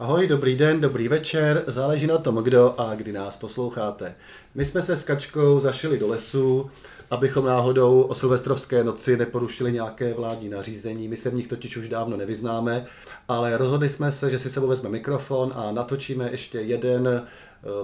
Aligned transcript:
Ahoj, 0.00 0.26
dobrý 0.26 0.56
den, 0.56 0.80
dobrý 0.80 1.08
večer, 1.08 1.64
záleží 1.66 2.06
na 2.06 2.18
tom, 2.18 2.36
kdo 2.36 2.80
a 2.80 2.94
kdy 2.94 3.12
nás 3.12 3.36
posloucháte. 3.36 4.14
My 4.54 4.64
jsme 4.64 4.82
se 4.82 4.96
s 4.96 5.04
Kačkou 5.04 5.60
zašili 5.60 5.98
do 5.98 6.08
lesu, 6.08 6.70
abychom 7.10 7.44
náhodou 7.46 8.02
o 8.02 8.14
silvestrovské 8.14 8.84
noci 8.84 9.16
neporušili 9.16 9.72
nějaké 9.72 10.14
vládní 10.14 10.48
nařízení. 10.48 11.08
My 11.08 11.16
se 11.16 11.30
v 11.30 11.34
nich 11.34 11.46
totiž 11.46 11.76
už 11.76 11.88
dávno 11.88 12.16
nevyznáme, 12.16 12.86
ale 13.28 13.56
rozhodli 13.56 13.88
jsme 13.88 14.12
se, 14.12 14.30
že 14.30 14.38
si 14.38 14.50
sebou 14.50 14.66
vezme 14.66 14.88
mikrofon 14.88 15.52
a 15.54 15.72
natočíme 15.72 16.30
ještě 16.30 16.58
jeden 16.58 17.08
eh, 17.08 17.24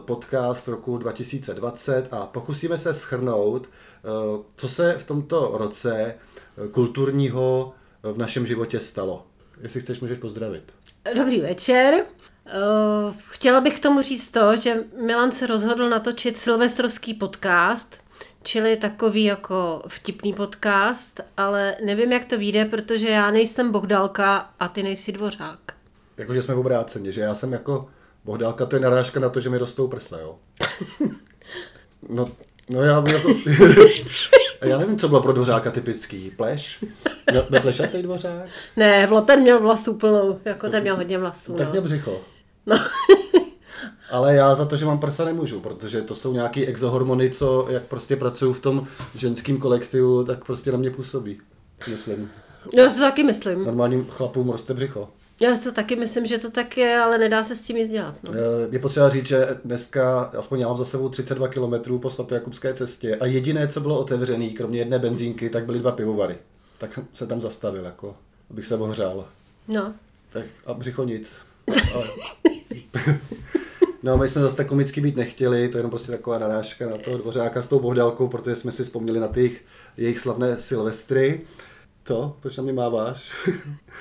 podcast 0.00 0.68
roku 0.68 0.98
2020 0.98 2.08
a 2.10 2.26
pokusíme 2.26 2.78
se 2.78 2.94
schrnout, 2.94 3.66
eh, 3.66 4.08
co 4.56 4.68
se 4.68 4.96
v 4.98 5.04
tomto 5.04 5.50
roce 5.54 5.94
eh, 6.04 6.68
kulturního 6.68 7.72
v 8.02 8.18
našem 8.18 8.46
životě 8.46 8.80
stalo. 8.80 9.26
Jestli 9.60 9.80
chceš, 9.80 10.00
můžeš 10.00 10.18
pozdravit. 10.18 10.83
Dobrý 11.12 11.40
večer. 11.40 12.04
Chtěla 13.30 13.60
bych 13.60 13.76
k 13.76 13.82
tomu 13.82 14.02
říct 14.02 14.30
to, 14.30 14.56
že 14.56 14.76
Milan 15.06 15.32
se 15.32 15.46
rozhodl 15.46 15.88
natočit 15.88 16.38
silvestrovský 16.38 17.14
podcast, 17.14 17.98
čili 18.42 18.76
takový 18.76 19.24
jako 19.24 19.82
vtipný 19.88 20.32
podcast, 20.32 21.20
ale 21.36 21.76
nevím, 21.84 22.12
jak 22.12 22.24
to 22.24 22.38
vyjde, 22.38 22.64
protože 22.64 23.08
já 23.08 23.30
nejsem 23.30 23.72
Bohdalka 23.72 24.50
a 24.60 24.68
ty 24.68 24.82
nejsi 24.82 25.12
Dvořák. 25.12 25.60
Jakože 26.16 26.42
jsme 26.42 26.54
obráceně, 26.54 27.12
že 27.12 27.20
já 27.20 27.34
jsem 27.34 27.52
jako 27.52 27.88
Bohdalka, 28.24 28.66
to 28.66 28.76
je 28.76 28.80
narážka 28.80 29.20
na 29.20 29.28
to, 29.28 29.40
že 29.40 29.50
mi 29.50 29.58
rostou 29.58 29.88
prsa, 29.88 30.18
jo? 30.18 30.38
No, 32.08 32.28
no 32.70 32.82
já 32.82 33.04
jako... 33.08 33.28
já 34.64 34.78
nevím, 34.78 34.98
co 34.98 35.08
bylo 35.08 35.22
pro 35.22 35.32
Dvořáka 35.32 35.70
typický. 35.70 36.30
Pleš? 36.30 36.84
Neplešatý 37.50 38.02
Dvořák? 38.02 38.44
Ne, 38.76 39.08
ten 39.26 39.40
měl 39.40 39.60
vlasů 39.60 39.94
plnou, 39.94 40.38
jako 40.44 40.68
ten 40.68 40.82
měl 40.82 40.96
hodně 40.96 41.18
vlasů. 41.18 41.54
Tak 41.54 41.66
no. 41.66 41.70
měl 41.70 41.82
břicho. 41.82 42.20
No. 42.66 42.76
Ale 44.10 44.34
já 44.34 44.54
za 44.54 44.64
to, 44.64 44.76
že 44.76 44.86
mám 44.86 44.98
prsa, 44.98 45.24
nemůžu, 45.24 45.60
protože 45.60 46.02
to 46.02 46.14
jsou 46.14 46.32
nějaký 46.32 46.66
exohormony, 46.66 47.30
co 47.30 47.66
jak 47.68 47.82
prostě 47.82 48.16
pracují 48.16 48.54
v 48.54 48.60
tom 48.60 48.86
ženském 49.14 49.58
kolektivu, 49.58 50.24
tak 50.24 50.44
prostě 50.44 50.72
na 50.72 50.78
mě 50.78 50.90
působí. 50.90 51.40
Myslím. 51.88 52.30
Já 52.74 52.90
si 52.90 52.96
to 52.96 53.02
taky 53.02 53.24
myslím. 53.24 53.64
Normálním 53.64 54.06
chlapům 54.10 54.50
roste 54.50 54.74
břicho. 54.74 55.08
Já 55.40 55.56
si 55.56 55.62
to 55.62 55.72
taky 55.72 55.96
myslím, 55.96 56.26
že 56.26 56.38
to 56.38 56.50
tak 56.50 56.76
je, 56.76 56.98
ale 56.98 57.18
nedá 57.18 57.44
se 57.44 57.56
s 57.56 57.62
tím 57.62 57.76
nic 57.76 57.90
dělat. 57.90 58.14
No. 58.22 58.32
Eh, 58.34 58.68
je 58.70 58.78
potřeba 58.78 59.08
říct, 59.08 59.26
že 59.26 59.58
dneska, 59.64 60.20
aspoň 60.20 60.60
já 60.60 60.68
mám 60.68 60.76
za 60.76 60.84
sebou 60.84 61.08
32 61.08 61.48
km 61.48 61.98
po 61.98 62.10
svatojakubské 62.10 62.74
cestě 62.74 63.16
a 63.16 63.26
jediné, 63.26 63.68
co 63.68 63.80
bylo 63.80 63.98
otevřené, 64.00 64.48
kromě 64.48 64.78
jedné 64.78 64.98
benzínky, 64.98 65.50
tak 65.50 65.66
byly 65.66 65.78
dva 65.78 65.92
pivovary. 65.92 66.36
Tak 66.78 67.00
se 67.12 67.26
tam 67.26 67.40
zastavil, 67.40 67.84
jako, 67.84 68.16
abych 68.50 68.66
se 68.66 68.76
ohřál. 68.76 69.28
No. 69.68 69.94
Tak 70.30 70.44
a 70.66 70.74
břicho 70.74 71.04
nic. 71.04 71.38
Ale... 71.94 72.04
No, 74.04 74.16
my 74.16 74.28
jsme 74.28 74.42
zase 74.42 74.56
tak 74.56 74.66
komicky 74.66 75.00
být 75.00 75.16
nechtěli, 75.16 75.68
to 75.68 75.76
je 75.76 75.78
jenom 75.78 75.90
prostě 75.90 76.12
taková 76.12 76.38
narážka 76.38 76.90
na 76.90 76.96
toho 76.96 77.18
dvořáka 77.18 77.62
s 77.62 77.66
tou 77.66 77.80
bohdalkou, 77.80 78.28
protože 78.28 78.56
jsme 78.56 78.72
si 78.72 78.84
vzpomněli 78.84 79.20
na 79.20 79.28
těch 79.28 79.60
jejich 79.96 80.18
slavné 80.18 80.56
silvestry. 80.56 81.40
To? 82.04 82.36
Proč 82.40 82.56
na 82.56 82.62
mě 82.62 82.72
máváš? 82.72 83.32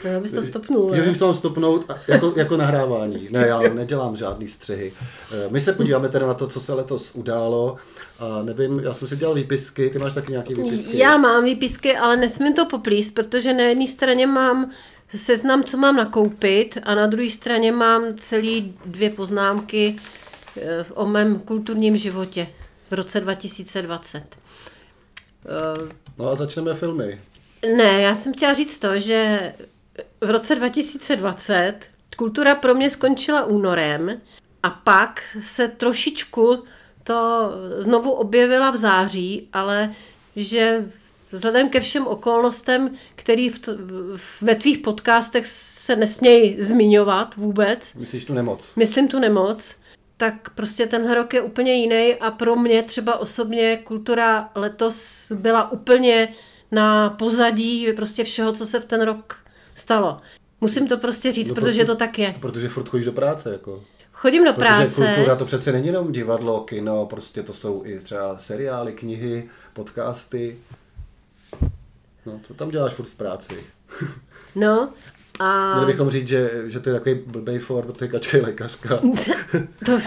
No, 0.05 0.09
já 0.11 0.19
bys 0.19 0.31
to 0.31 0.41
stopnul. 0.41 0.95
Jo, 0.95 1.11
už 1.11 1.17
to 1.17 1.25
mám 1.25 1.33
stopnout 1.33 1.91
jako, 2.07 2.33
jako 2.35 2.57
nahrávání. 2.57 3.27
Ne, 3.31 3.47
já 3.47 3.59
nedělám 3.59 4.15
žádný 4.15 4.47
střihy. 4.47 4.93
Eh, 5.31 5.47
my 5.49 5.59
se 5.59 5.73
podíváme 5.73 6.09
teda 6.09 6.27
na 6.27 6.33
to, 6.33 6.47
co 6.47 6.59
se 6.59 6.73
letos 6.73 7.11
událo. 7.15 7.75
A 8.19 8.43
nevím, 8.43 8.79
já 8.79 8.93
jsem 8.93 9.07
si 9.07 9.15
dělal 9.17 9.35
výpisky, 9.35 9.89
ty 9.89 9.99
máš 9.99 10.13
taky 10.13 10.31
nějaký 10.31 10.53
výpisky? 10.53 10.97
Já 10.97 11.17
mám 11.17 11.43
výpisky, 11.43 11.97
ale 11.97 12.17
nesmím 12.17 12.53
to 12.53 12.65
poplíst, 12.65 13.15
protože 13.15 13.53
na 13.53 13.63
jedné 13.63 13.87
straně 13.87 14.27
mám 14.27 14.71
seznam, 15.15 15.63
co 15.63 15.77
mám 15.77 15.95
nakoupit 15.95 16.77
a 16.83 16.95
na 16.95 17.07
druhé 17.07 17.29
straně 17.29 17.71
mám 17.71 18.03
celý 18.17 18.75
dvě 18.85 19.09
poznámky 19.09 19.95
eh, 20.61 20.85
o 20.93 21.05
mém 21.05 21.39
kulturním 21.39 21.97
životě 21.97 22.47
v 22.91 22.93
roce 22.93 23.19
2020. 23.19 24.23
Eh, 25.45 25.91
no 26.17 26.29
a 26.29 26.35
začneme 26.35 26.73
filmy. 26.73 27.19
Ne, 27.77 28.01
já 28.01 28.15
jsem 28.15 28.33
chtěla 28.33 28.53
říct 28.53 28.77
to, 28.77 28.99
že 28.99 29.53
v 30.21 30.29
roce 30.29 30.55
2020 30.55 31.73
kultura 32.17 32.55
pro 32.55 32.75
mě 32.75 32.89
skončila 32.89 33.45
únorem 33.45 34.21
a 34.63 34.69
pak 34.69 35.37
se 35.43 35.67
trošičku 35.67 36.63
to 37.03 37.51
znovu 37.77 38.11
objevila 38.11 38.71
v 38.71 38.77
září, 38.77 39.49
ale 39.53 39.93
že 40.35 40.85
vzhledem 41.31 41.69
ke 41.69 41.79
všem 41.79 42.07
okolnostem, 42.07 42.91
který 43.15 43.49
v, 43.49 43.59
to, 43.59 43.71
ve 44.41 44.55
tvých 44.55 44.77
podcastech 44.77 45.47
se 45.47 45.95
nesmějí 45.95 46.63
zmiňovat 46.63 47.35
vůbec. 47.35 47.93
Myslíš 47.93 48.25
tu 48.25 48.33
nemoc? 48.33 48.73
Myslím 48.75 49.07
tu 49.07 49.19
nemoc. 49.19 49.75
Tak 50.17 50.49
prostě 50.49 50.85
ten 50.85 51.11
rok 51.11 51.33
je 51.33 51.41
úplně 51.41 51.73
jiný 51.73 52.15
a 52.15 52.31
pro 52.31 52.55
mě 52.55 52.83
třeba 52.83 53.17
osobně 53.17 53.77
kultura 53.77 54.49
letos 54.55 55.31
byla 55.31 55.71
úplně 55.71 56.33
na 56.73 57.09
pozadí 57.09 57.93
prostě 57.95 58.23
všeho, 58.23 58.51
co 58.51 58.65
se 58.65 58.79
v 58.79 58.85
ten 58.85 59.01
rok 59.01 59.35
stalo. 59.75 60.21
Musím 60.61 60.87
to 60.87 60.97
prostě 60.97 61.31
říct, 61.31 61.49
no, 61.49 61.55
protože 61.55 61.85
to 61.85 61.95
tak 61.95 62.19
je. 62.19 62.35
Protože 62.39 62.69
furt 62.69 62.89
chodíš 62.89 63.05
do 63.05 63.11
práce, 63.11 63.51
jako. 63.51 63.83
Chodím 64.11 64.45
do 64.45 64.53
práce. 64.53 64.95
Protože 64.95 65.13
kultura 65.15 65.35
to 65.35 65.45
přece 65.45 65.71
není 65.71 65.87
jenom 65.87 66.11
divadlo, 66.11 66.61
kino, 66.61 67.05
prostě 67.05 67.43
to 67.43 67.53
jsou 67.53 67.85
i 67.85 67.99
třeba 67.99 68.37
seriály, 68.37 68.93
knihy, 68.93 69.49
podcasty. 69.73 70.57
No, 72.25 72.39
co 72.43 72.53
tam 72.53 72.69
děláš 72.69 72.93
furt 72.93 73.05
v 73.05 73.15
práci? 73.15 73.63
no, 74.55 74.93
a... 75.39 75.73
Měli 75.75 75.91
bychom 75.91 76.09
říct, 76.09 76.27
že, 76.27 76.51
že 76.65 76.79
to 76.79 76.89
je 76.89 76.93
takový 76.93 77.15
blbej 77.15 77.59
for, 77.59 77.85
protože 77.85 78.07
kačka 78.07 78.37
je 78.37 78.43
lékařka. 78.43 78.97
to, 79.85 79.99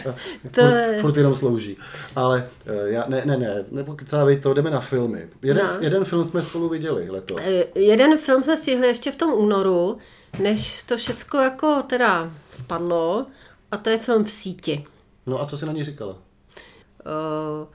to... 0.51 0.63
furt, 0.63 1.01
furt 1.01 1.17
jenom 1.17 1.35
slouží. 1.35 1.77
Ale 2.17 2.49
eh, 2.67 2.91
já, 2.91 3.05
ne, 3.09 3.23
ne, 3.25 3.37
ne, 3.37 3.65
nepokecávej 3.71 4.41
to, 4.41 4.55
jdeme 4.55 4.71
na 4.71 4.81
filmy. 4.81 5.29
Jeden, 5.43 5.67
no. 5.67 5.73
jeden 5.81 6.05
film 6.05 6.25
jsme 6.25 6.43
spolu 6.43 6.69
viděli 6.69 7.11
letos. 7.11 7.41
Eh, 7.45 7.81
jeden 7.81 8.19
film 8.19 8.43
jsme 8.43 8.57
stihli 8.57 8.87
ještě 8.87 9.13
v 9.13 9.17
tom 9.17 9.33
únoru, 9.33 9.99
než 10.39 10.83
to 10.83 10.97
všecko 10.97 11.39
jako 11.39 11.83
teda 11.83 12.31
spadlo, 12.51 13.27
a 13.71 13.77
to 13.77 13.91
je 13.91 13.99
film 13.99 14.25
v 14.25 14.31
síti. 14.31 14.85
No 15.27 15.43
a 15.43 15.47
co 15.47 15.59
jsi 15.59 15.67
na 15.67 15.73
něj 15.73 15.85
říkala? 15.85 16.13
Uh, 16.13 17.67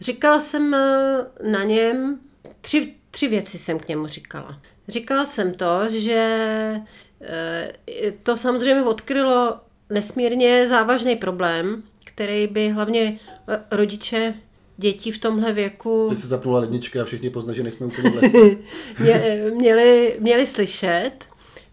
říkala 0.00 0.38
jsem 0.38 0.70
na 1.50 1.62
něm 1.64 2.18
tři, 2.60 2.94
tři 3.14 3.28
věci 3.28 3.58
jsem 3.58 3.78
k 3.78 3.88
němu 3.88 4.06
říkala. 4.06 4.58
Říkala 4.88 5.24
jsem 5.24 5.54
to, 5.54 5.88
že 5.88 6.20
eh, 7.20 7.72
to 8.22 8.36
samozřejmě 8.36 8.82
odkrylo 8.82 9.56
nesmírně 9.90 10.68
závažný 10.68 11.16
problém, 11.16 11.82
který 12.04 12.46
by 12.46 12.68
hlavně 12.68 13.18
eh, 13.48 13.62
rodiče 13.70 14.34
dětí 14.76 15.12
v 15.12 15.18
tomhle 15.18 15.52
věku... 15.52 16.06
Teď 16.08 16.18
se 16.18 16.26
zapnula 16.26 16.60
lednička 16.60 17.02
a 17.02 17.04
všichni 17.04 17.30
poznají, 17.30 17.56
že 17.56 17.62
nejsme 17.62 17.86
úplně 17.86 18.10
v 18.10 18.14
lese. 18.14 18.38
měli, 19.54 20.16
měli 20.20 20.46
slyšet. 20.46 21.12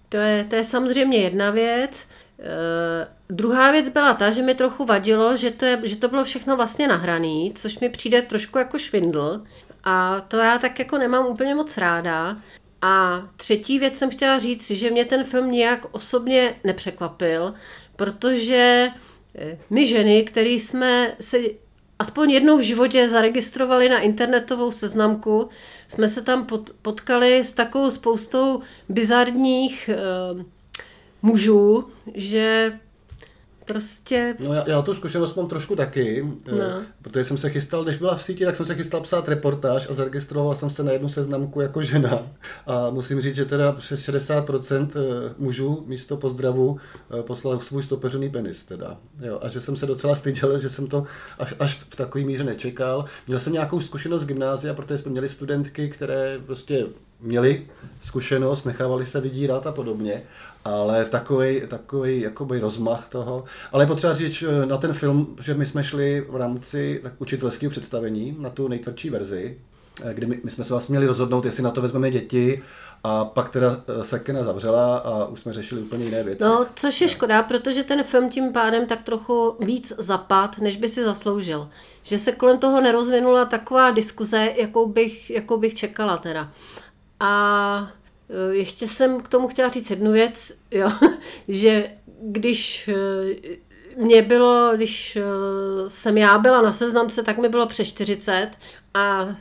To 0.10 0.18
je, 0.18 0.44
to 0.44 0.56
je 0.56 0.64
samozřejmě 0.64 1.18
jedna 1.18 1.52
věc. 1.52 2.06
Uh, 2.40 3.38
druhá 3.38 3.72
věc 3.72 3.90
byla 3.90 4.14
ta, 4.14 4.32
že 4.32 4.42
mi 4.42 4.56
trochu 4.56 4.86
vadilo, 4.86 5.36
že 5.36 5.52
to, 5.52 5.66
je, 5.66 5.82
že 5.84 5.96
to 5.96 6.08
bylo 6.08 6.24
všechno 6.24 6.56
vlastně 6.58 6.88
nahraný, 6.88 7.52
což 7.56 7.80
mi 7.80 7.90
přijde 7.90 8.22
trošku 8.22 8.58
jako 8.58 8.78
švindl. 8.78 9.42
A 9.84 10.22
to 10.22 10.38
já 10.38 10.58
tak 10.58 10.80
jako 10.80 10.98
nemám 10.98 11.28
úplně 11.28 11.56
moc 11.56 11.78
ráda. 11.78 12.38
A 12.82 13.22
třetí 13.36 13.80
věc 13.80 13.98
jsem 13.98 14.10
chtěla 14.10 14.40
říct, 14.40 14.72
že 14.72 14.92
mě 14.92 15.06
ten 15.06 15.24
film 15.24 15.52
nějak 15.52 15.86
osobně 15.92 16.56
nepřekvapil, 16.64 17.54
protože 17.96 18.90
eh, 19.36 19.58
my 19.70 19.86
ženy, 19.86 20.24
které 20.24 20.50
jsme 20.50 21.16
se 21.20 21.38
aspoň 22.00 22.32
jednou 22.32 22.58
v 22.58 22.62
životě 22.62 23.10
zaregistrovali 23.10 23.90
na 23.90 24.00
internetovou 24.00 24.72
seznamku, 24.72 25.50
jsme 25.88 26.08
se 26.10 26.22
tam 26.22 26.48
potkali 26.82 27.44
s 27.44 27.52
takovou 27.52 27.90
spoustou 27.90 28.62
bizarních 28.90 29.90
uh, 30.34 30.42
mužů, 31.22 31.90
že 32.14 32.80
prostě... 33.66 34.36
No 34.40 34.54
já, 34.54 34.64
já 34.68 34.82
tu 34.82 34.94
zkušenost 34.94 35.36
mám 35.36 35.48
trošku 35.48 35.76
taky, 35.76 36.26
eh, 36.46 36.52
no. 36.52 36.82
protože 37.02 37.24
jsem 37.24 37.38
se 37.38 37.50
chystal, 37.50 37.84
když 37.84 37.98
byla 37.98 38.16
v 38.16 38.24
síti, 38.24 38.46
tak 38.46 38.56
jsem 38.56 38.66
se 38.66 38.76
chystal 38.76 39.02
psát 39.02 39.30
reportáž 39.30 39.88
a 39.90 39.94
zaregistroval 39.94 40.56
jsem 40.56 40.70
se 40.70 40.84
na 40.84 40.92
jednu 40.92 41.10
seznamku 41.10 41.62
jako 41.62 41.82
žena. 41.82 42.28
A 42.68 42.90
musím 42.90 43.22
říct, 43.22 43.36
že 43.36 43.46
teda 43.46 43.72
přes 43.72 44.10
60% 44.10 44.90
eh, 44.96 45.34
mužů 45.38 45.84
místo 45.88 46.18
pozdravu 46.18 46.80
eh, 47.20 47.24
poslal 47.24 47.60
svůj 47.60 47.84
stopeřený 47.84 48.30
penis 48.30 48.64
teda. 48.64 48.98
Jo, 49.22 49.40
a 49.42 49.50
že 49.50 49.62
jsem 49.62 49.76
se 49.76 49.86
docela 49.86 50.16
styděl, 50.16 50.60
že 50.60 50.70
jsem 50.70 50.88
to 50.88 51.04
až, 51.40 51.54
až 51.60 51.76
v 51.90 51.96
takové 51.96 52.24
míře 52.24 52.44
nečekal. 52.44 53.06
Měl 53.28 53.40
jsem 53.40 53.54
nějakou 53.54 53.82
zkušenost 53.82 54.22
z 54.22 54.26
gymnázia, 54.26 54.74
protože 54.74 54.98
jsme 54.98 55.12
měli 55.12 55.30
studentky, 55.30 55.90
které 55.90 56.40
prostě 56.46 56.86
měli 57.22 57.68
zkušenost, 58.02 58.66
nechávali 58.66 59.06
se 59.06 59.22
vydírat 59.22 59.68
a 59.68 59.72
podobně, 59.72 60.24
ale 60.66 61.06
takový, 61.06 61.62
takový 61.68 62.22
jakoby 62.22 62.60
rozmach 62.60 63.10
toho. 63.10 63.44
Ale 63.72 63.86
potřeba 63.86 64.14
říct 64.14 64.44
eh, 64.44 64.66
na 64.66 64.78
ten 64.78 64.94
film, 64.94 65.36
že 65.42 65.54
my 65.54 65.66
jsme 65.66 65.84
šli 65.84 66.26
v 66.30 66.36
rámci 66.36 67.00
tak 67.04 67.14
učitelského 67.18 67.70
představení 67.70 68.36
na 68.40 68.50
tu 68.50 68.68
nejtvrdší 68.68 69.10
verzi. 69.10 69.58
kdy 70.14 70.28
my, 70.28 70.40
my 70.44 70.52
jsme 70.52 70.64
se 70.64 70.74
vlastně 70.74 70.94
měli 70.94 71.08
rozhodnout, 71.08 71.46
jestli 71.46 71.64
na 71.64 71.72
to 71.72 71.82
vezmeme 71.82 72.10
děti, 72.10 72.62
a 73.04 73.26
pak 73.26 73.50
teda 73.50 73.82
se 74.02 74.20
kina 74.20 74.44
zavřela 74.44 74.98
a 74.98 75.26
už 75.26 75.40
jsme 75.40 75.54
řešili 75.54 75.82
úplně 75.82 76.06
jiné 76.06 76.24
věci. 76.24 76.44
No, 76.44 76.66
což 76.76 77.02
je 77.02 77.08
škoda, 77.08 77.44
protože 77.44 77.84
ten 77.84 78.04
film 78.04 78.30
tím 78.30 78.52
pádem 78.52 78.86
tak 78.86 79.04
trochu 79.04 79.58
víc 79.60 79.94
zapad, 79.98 80.58
než 80.58 80.78
by 80.78 80.88
si 80.88 81.04
zasloužil. 81.04 81.70
Že 82.04 82.18
se 82.18 82.32
kolem 82.32 82.58
toho 82.58 82.82
nerozvinula 82.82 83.46
taková 83.46 83.92
diskuze, 83.92 84.54
jakou 84.56 84.88
bych, 84.88 85.30
jakou 85.32 85.58
bych 85.58 85.74
čekala 85.74 86.18
teda. 86.18 86.52
A 87.20 87.92
ještě 88.52 88.88
jsem 88.88 89.22
k 89.22 89.28
tomu 89.28 89.48
chtěla 89.48 89.70
říct 89.70 89.90
jednu 89.90 90.12
věc, 90.12 90.54
jo, 90.72 90.90
že 91.48 91.92
když 92.22 92.88
e, 92.88 92.94
mě 93.98 94.22
bylo, 94.22 94.72
když 94.76 95.16
e, 95.16 95.22
jsem 95.88 96.18
já 96.18 96.38
byla 96.38 96.62
na 96.62 96.74
seznamce, 96.74 97.24
tak 97.24 97.38
mi 97.38 97.50
bylo 97.50 97.68
přes 97.68 97.88
40 97.88 98.50
a 98.94 99.36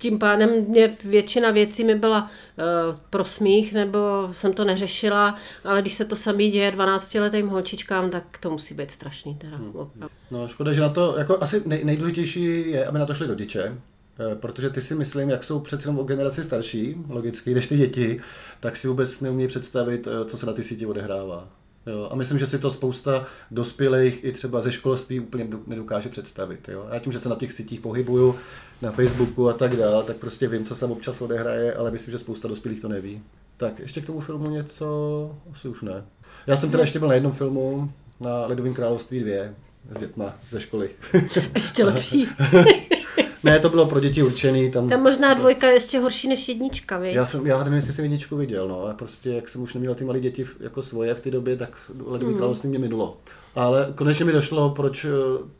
tím 0.00 0.18
pádem 0.18 0.50
mě 0.68 0.96
většina 1.04 1.50
věcí 1.50 1.84
mi 1.84 1.94
byla 1.94 2.22
uh, 2.22 2.96
pro 3.10 3.24
smích, 3.24 3.72
nebo 3.72 4.28
jsem 4.32 4.52
to 4.52 4.64
neřešila, 4.64 5.36
ale 5.64 5.80
když 5.80 5.94
se 5.94 6.04
to 6.04 6.16
samý 6.16 6.50
děje 6.50 6.72
12-letým 6.72 7.48
holčičkám, 7.48 8.10
tak 8.10 8.38
to 8.38 8.50
musí 8.50 8.74
být 8.74 8.90
strašný. 8.90 9.34
Teda. 9.34 9.56
Hmm. 9.56 9.72
No 10.30 10.48
škoda, 10.48 10.72
že 10.72 10.80
na 10.80 10.88
to, 10.88 11.14
jako 11.18 11.38
asi 11.40 11.62
nej, 11.66 11.84
nejdůležitější 11.84 12.70
je, 12.70 12.86
aby 12.86 12.98
na 12.98 13.06
to 13.06 13.14
šli 13.14 13.26
rodiče, 13.26 13.62
eh, 13.62 13.78
protože 14.34 14.70
ty 14.70 14.82
si 14.82 14.94
myslím, 14.94 15.30
jak 15.30 15.44
jsou 15.44 15.60
přece 15.60 15.88
jenom 15.88 15.98
o 15.98 16.04
generaci 16.04 16.44
starší, 16.44 16.96
logicky, 17.08 17.50
když 17.52 17.66
ty 17.66 17.76
děti, 17.76 18.20
tak 18.60 18.76
si 18.76 18.88
vůbec 18.88 19.20
neumí 19.20 19.48
představit, 19.48 20.06
eh, 20.06 20.24
co 20.24 20.38
se 20.38 20.46
na 20.46 20.52
ty 20.52 20.64
síti 20.64 20.86
odehrává. 20.86 21.48
Jo, 21.86 22.08
a 22.10 22.14
myslím, 22.14 22.38
že 22.38 22.46
si 22.46 22.58
to 22.58 22.70
spousta 22.70 23.26
dospělých 23.50 24.24
i 24.24 24.32
třeba 24.32 24.60
ze 24.60 24.72
školství 24.72 25.20
úplně 25.20 25.48
nedokáže 25.66 26.08
představit. 26.08 26.68
Jo. 26.68 26.86
Já 26.92 26.98
tím, 26.98 27.12
že 27.12 27.20
se 27.20 27.28
na 27.28 27.36
těch 27.36 27.52
sítích 27.52 27.80
pohybuju, 27.80 28.34
na 28.82 28.90
Facebooku 28.90 29.48
a 29.48 29.52
tak 29.52 29.76
dále, 29.76 30.04
tak 30.04 30.16
prostě 30.16 30.48
vím, 30.48 30.64
co 30.64 30.74
se 30.74 30.80
tam 30.80 30.92
občas 30.92 31.22
odehraje, 31.22 31.74
ale 31.74 31.90
myslím, 31.90 32.12
že 32.12 32.18
spousta 32.18 32.48
dospělých 32.48 32.80
to 32.80 32.88
neví. 32.88 33.22
Tak 33.56 33.78
ještě 33.78 34.00
k 34.00 34.06
tomu 34.06 34.20
filmu 34.20 34.50
něco, 34.50 35.36
asi 35.52 35.68
už 35.68 35.82
ne. 35.82 36.04
Já 36.46 36.56
jsem 36.56 36.70
teda 36.70 36.82
ještě 36.82 36.98
byl 36.98 37.08
na 37.08 37.14
jednom 37.14 37.32
filmu, 37.32 37.92
na 38.20 38.46
Ledovém 38.46 38.74
království 38.74 39.20
2, 39.20 39.34
s 39.90 40.00
dětma 40.00 40.34
ze 40.50 40.60
školy. 40.60 40.90
Ještě 41.54 41.84
lepší. 41.84 42.28
ne, 43.44 43.58
to 43.58 43.68
bylo 43.68 43.86
pro 43.86 44.00
děti 44.00 44.22
určený. 44.22 44.70
Tam, 44.70 44.88
tam 44.88 45.02
možná 45.02 45.34
dvojka 45.34 45.66
je 45.66 45.72
ještě 45.72 46.00
horší 46.00 46.28
než 46.28 46.48
jednička, 46.48 46.98
víš? 46.98 47.14
Já, 47.14 47.24
jsem, 47.24 47.46
já 47.46 47.58
nevím, 47.58 47.74
jestli 47.74 47.92
jsem 47.92 48.04
jedničku 48.04 48.36
viděl, 48.36 48.68
no, 48.68 48.82
ale 48.82 48.94
prostě 48.94 49.30
jak 49.30 49.48
jsem 49.48 49.62
už 49.62 49.74
neměl 49.74 49.94
ty 49.94 50.04
malé 50.04 50.20
děti 50.20 50.46
jako 50.60 50.82
svoje 50.82 51.14
v 51.14 51.20
té 51.20 51.30
době, 51.30 51.56
tak 51.56 51.90
Ledový 52.06 52.32
mm. 52.32 52.38
království 52.38 52.68
mě 52.68 52.78
minulo. 52.78 53.16
Ale 53.54 53.92
konečně 53.94 54.24
mi 54.24 54.32
došlo, 54.32 54.70
proč, 54.70 55.06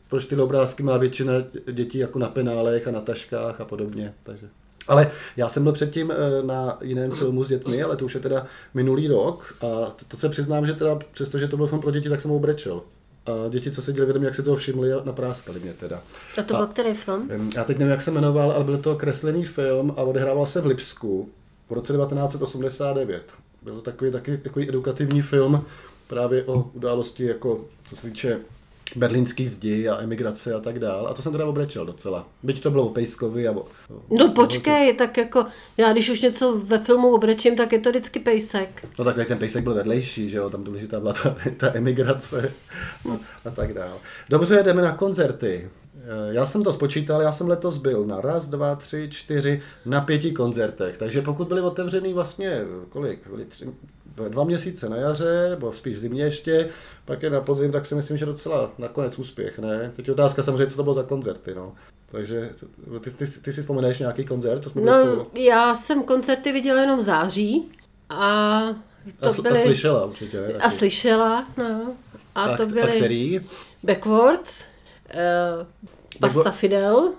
proč 0.07 0.25
ty 0.25 0.35
obrázky 0.35 0.83
má 0.83 0.97
většina 0.97 1.33
dětí 1.71 1.97
jako 1.97 2.19
na 2.19 2.29
penálech 2.29 2.87
a 2.87 2.91
na 2.91 3.01
taškách 3.01 3.61
a 3.61 3.65
podobně. 3.65 4.13
Takže. 4.23 4.47
Ale 4.87 5.11
já 5.37 5.49
jsem 5.49 5.63
byl 5.63 5.71
předtím 5.71 6.11
eh, 6.11 6.43
na 6.43 6.77
jiném 6.83 7.11
filmu 7.11 7.43
s 7.43 7.47
dětmi, 7.47 7.83
ale 7.83 7.95
to 7.95 8.05
už 8.05 8.15
je 8.15 8.21
teda 8.21 8.45
minulý 8.73 9.07
rok 9.07 9.55
a 9.61 9.95
to 10.07 10.17
se 10.17 10.29
přiznám, 10.29 10.65
že 10.65 10.73
teda 10.73 10.99
přestože 11.11 11.47
to 11.47 11.57
byl 11.57 11.67
film 11.67 11.81
pro 11.81 11.91
děti, 11.91 12.09
tak 12.09 12.21
jsem 12.21 12.31
ho 12.31 12.39
brečel. 12.39 12.81
A 13.25 13.49
děti, 13.49 13.71
co 13.71 13.81
seděli 13.81 14.07
vedle 14.07 14.25
jak 14.25 14.35
si 14.35 14.43
toho 14.43 14.55
všimli 14.55 14.93
a 14.93 15.01
napráskali 15.03 15.59
mě 15.59 15.73
teda. 15.73 16.01
A 16.37 16.43
to 16.43 16.53
byl 16.53 16.67
který 16.67 16.93
film? 16.93 17.29
Já 17.55 17.63
teď 17.63 17.77
nevím, 17.77 17.91
jak 17.91 18.01
se 18.01 18.11
jmenoval, 18.11 18.51
ale 18.51 18.63
byl 18.63 18.77
to 18.77 18.95
kreslený 18.95 19.45
film 19.45 19.93
a 19.97 20.01
odehrával 20.01 20.45
se 20.45 20.61
v 20.61 20.65
Lipsku 20.65 21.29
v 21.69 21.73
roce 21.73 21.93
1989. 21.93 23.33
Byl 23.61 23.75
to 23.75 23.81
takový, 23.81 24.11
taky, 24.11 24.37
takový 24.37 24.69
edukativní 24.69 25.21
film 25.21 25.65
právě 26.07 26.43
o 26.43 26.69
události, 26.73 27.23
jako 27.23 27.65
co 27.83 27.95
se 27.95 28.07
týče 28.07 28.39
berlínský 28.95 29.47
zdi 29.47 29.89
a 29.89 30.01
emigrace 30.01 30.53
a 30.53 30.59
tak 30.59 30.79
dál. 30.79 31.07
A 31.07 31.13
to 31.13 31.21
jsem 31.21 31.31
teda 31.31 31.45
obrečel 31.45 31.85
docela. 31.85 32.27
Byť 32.43 32.63
to 32.63 32.71
bylo 32.71 32.85
u 32.85 32.89
Pejskovi. 32.89 33.47
A, 33.47 33.55
no 34.09 34.29
počkej, 34.35 34.93
tak 34.93 35.17
jako 35.17 35.45
já 35.77 35.91
když 35.91 36.09
už 36.09 36.21
něco 36.21 36.57
ve 36.63 36.79
filmu 36.79 37.13
obrečím, 37.13 37.55
tak 37.55 37.73
je 37.73 37.79
to 37.79 37.89
vždycky 37.89 38.19
Pejsek. 38.19 38.87
No 38.99 39.05
tak 39.05 39.27
ten 39.27 39.37
Pejsek 39.37 39.63
byl 39.63 39.73
vedlejší, 39.73 40.29
že 40.29 40.37
jo, 40.37 40.49
tam 40.49 40.63
důležitá 40.63 40.99
byla 40.99 41.13
ta, 41.13 41.35
ta 41.57 41.75
emigrace 41.75 42.53
a, 43.09 43.17
a 43.45 43.49
tak 43.49 43.73
dál. 43.73 43.97
Dobře, 44.29 44.63
jdeme 44.63 44.81
na 44.81 44.95
koncerty. 44.95 45.69
Eh, 45.95 46.33
já 46.33 46.45
jsem 46.45 46.63
to 46.63 46.73
spočítal, 46.73 47.21
já 47.21 47.31
jsem 47.31 47.47
letos 47.47 47.77
byl 47.77 48.05
na 48.05 48.21
raz, 48.21 48.47
dva, 48.47 48.75
tři, 48.75 49.07
čtyři, 49.11 49.61
na 49.85 50.01
pěti 50.01 50.31
koncertech. 50.31 50.97
Takže 50.97 51.21
pokud 51.21 51.47
byly 51.47 51.61
otevřený 51.61 52.13
vlastně, 52.13 52.61
kolik, 52.89 53.27
byly 53.29 53.45
tři, 53.45 53.65
dva 54.29 54.43
měsíce 54.43 54.89
na 54.89 54.95
jaře, 54.95 55.47
nebo 55.49 55.73
spíš 55.73 55.95
v 55.95 55.99
zimě 55.99 56.23
ještě, 56.23 56.69
pak 57.05 57.23
je 57.23 57.29
na 57.29 57.41
podzim, 57.41 57.71
tak 57.71 57.85
si 57.85 57.95
myslím, 57.95 58.17
že 58.17 58.25
docela 58.25 58.71
nakonec 58.77 59.19
úspěch, 59.19 59.59
ne? 59.59 59.91
Teď 59.95 60.07
je 60.07 60.13
otázka 60.13 60.43
samozřejmě, 60.43 60.67
co 60.67 60.75
to 60.75 60.83
bylo 60.83 60.93
za 60.93 61.03
koncerty, 61.03 61.55
no. 61.55 61.73
Takže 62.11 62.49
ty, 63.03 63.11
ty, 63.11 63.25
ty 63.41 63.53
si 63.53 63.61
vzpomeneš 63.61 63.99
nějaký 63.99 64.25
koncert, 64.25 64.63
co 64.63 64.69
jsme 64.69 64.81
No, 64.81 64.93
spolu? 64.93 65.27
já 65.35 65.75
jsem 65.75 66.03
koncerty 66.03 66.51
viděla 66.51 66.81
jenom 66.81 66.99
v 66.99 67.01
září 67.01 67.71
a 68.09 68.61
to 69.19 69.29
a, 69.29 69.41
byly... 69.41 69.59
a 69.59 69.63
slyšela 69.63 70.05
určitě. 70.05 70.41
Ne? 70.41 70.53
A 70.53 70.69
slyšela, 70.69 71.45
no. 71.57 71.93
A, 72.35 72.41
a 72.41 72.57
to 72.57 72.65
byly... 72.65 72.81
A 72.81 72.95
který? 72.95 73.41
Backwards, 73.83 74.65
uh, 75.13 75.67
Pasta 76.19 76.51
Fidel. 76.51 77.13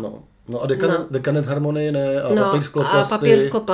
No. 0.00 0.22
No 0.48 0.62
a 0.62 0.66
Decadent, 0.66 0.98
no. 0.98 1.06
Decadent 1.10 1.46
Harmony 1.46 1.92
ne, 1.92 2.22
a 2.22 2.34
no, 2.34 2.42
papír 2.42 2.62
sklo 2.62 2.86
A 2.86 3.04
papír 3.04 3.40
sklo 3.40 3.64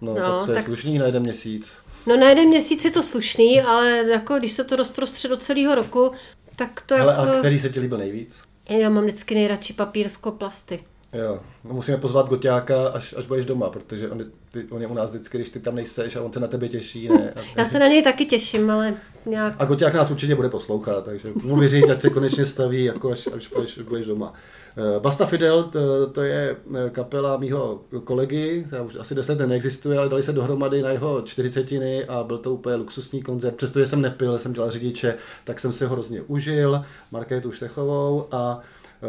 No, 0.00 0.14
no, 0.14 0.14
tak 0.14 0.44
to 0.44 0.50
je 0.50 0.54
tak... 0.54 0.64
slušný 0.64 0.98
na 0.98 1.06
jeden 1.06 1.22
měsíc. 1.22 1.76
No 2.06 2.16
na 2.16 2.28
jeden 2.28 2.48
měsíc 2.48 2.84
je 2.84 2.90
to 2.90 3.02
slušný, 3.02 3.60
ale 3.60 4.04
jako 4.08 4.34
když 4.34 4.52
se 4.52 4.64
to 4.64 4.76
rozprostře 4.76 5.28
do 5.28 5.36
celého 5.36 5.74
roku, 5.74 6.12
tak 6.56 6.82
to 6.86 6.94
Ale 6.94 7.12
jako... 7.12 7.36
a 7.36 7.38
který 7.38 7.58
se 7.58 7.68
ti 7.68 7.80
líbil 7.80 7.98
nejvíc? 7.98 8.42
Já 8.68 8.90
mám 8.90 9.04
vždycky 9.04 9.34
nejradši 9.34 9.72
papír 9.72 10.08
sklo-plasty. 10.08 10.80
Jo, 11.12 11.40
no 11.64 11.74
musíme 11.74 11.96
pozvat 11.96 12.28
Goťáka, 12.28 12.88
až, 12.88 13.14
až 13.18 13.26
budeš 13.26 13.44
doma, 13.44 13.70
protože 13.70 14.10
on, 14.10 14.24
ty, 14.50 14.66
on 14.70 14.82
je 14.82 14.86
u 14.86 14.94
nás 14.94 15.10
vždycky, 15.10 15.38
když 15.38 15.50
ty 15.50 15.60
tam 15.60 15.74
nejseš 15.74 16.16
a 16.16 16.22
on 16.22 16.32
se 16.32 16.40
na 16.40 16.46
tebe 16.46 16.68
těší, 16.68 17.08
ne? 17.08 17.32
A, 17.36 17.40
Já 17.56 17.64
se 17.64 17.78
na 17.78 17.86
něj 17.86 18.02
taky 18.02 18.24
těším, 18.24 18.70
ale 18.70 18.94
nějak... 19.26 19.54
A 19.58 19.64
Goťák 19.64 19.94
nás 19.94 20.10
určitě 20.10 20.34
bude 20.34 20.48
poslouchat, 20.48 21.04
takže 21.04 21.28
mu 21.42 21.56
věřit, 21.56 21.90
ať 21.90 22.00
se 22.00 22.10
konečně 22.10 22.46
staví, 22.46 22.84
jako 22.84 23.10
až, 23.10 23.28
až, 23.36 23.48
až 23.62 23.78
budeš 23.78 24.06
doma. 24.06 24.32
Eh, 24.78 25.00
Basta 25.00 25.26
Fidel, 25.26 25.62
to, 25.64 26.06
to 26.06 26.22
je 26.22 26.56
eh, 26.74 26.90
kapela 26.90 27.36
mýho 27.36 27.80
kolegy, 28.04 28.64
která 28.66 28.82
už 28.82 28.96
asi 28.96 29.14
deset 29.14 29.40
let 29.40 29.46
neexistuje, 29.46 29.98
ale 29.98 30.08
dali 30.08 30.22
se 30.22 30.32
dohromady 30.32 30.82
na 30.82 30.90
jeho 30.90 31.22
čtyřicetiny 31.22 32.04
a 32.04 32.24
byl 32.24 32.38
to 32.38 32.54
úplně 32.54 32.76
luxusní 32.76 33.22
koncert. 33.22 33.56
Přestože 33.56 33.86
jsem 33.86 34.00
nepil, 34.00 34.38
jsem 34.38 34.52
dělal 34.52 34.70
řidiče, 34.70 35.14
tak 35.44 35.60
jsem 35.60 35.72
si 35.72 35.84
ho 35.84 35.90
hrozně 35.90 36.22
užil, 36.22 36.84
Markétu 37.10 37.52
Štechovou 37.52 38.26
a 38.32 38.60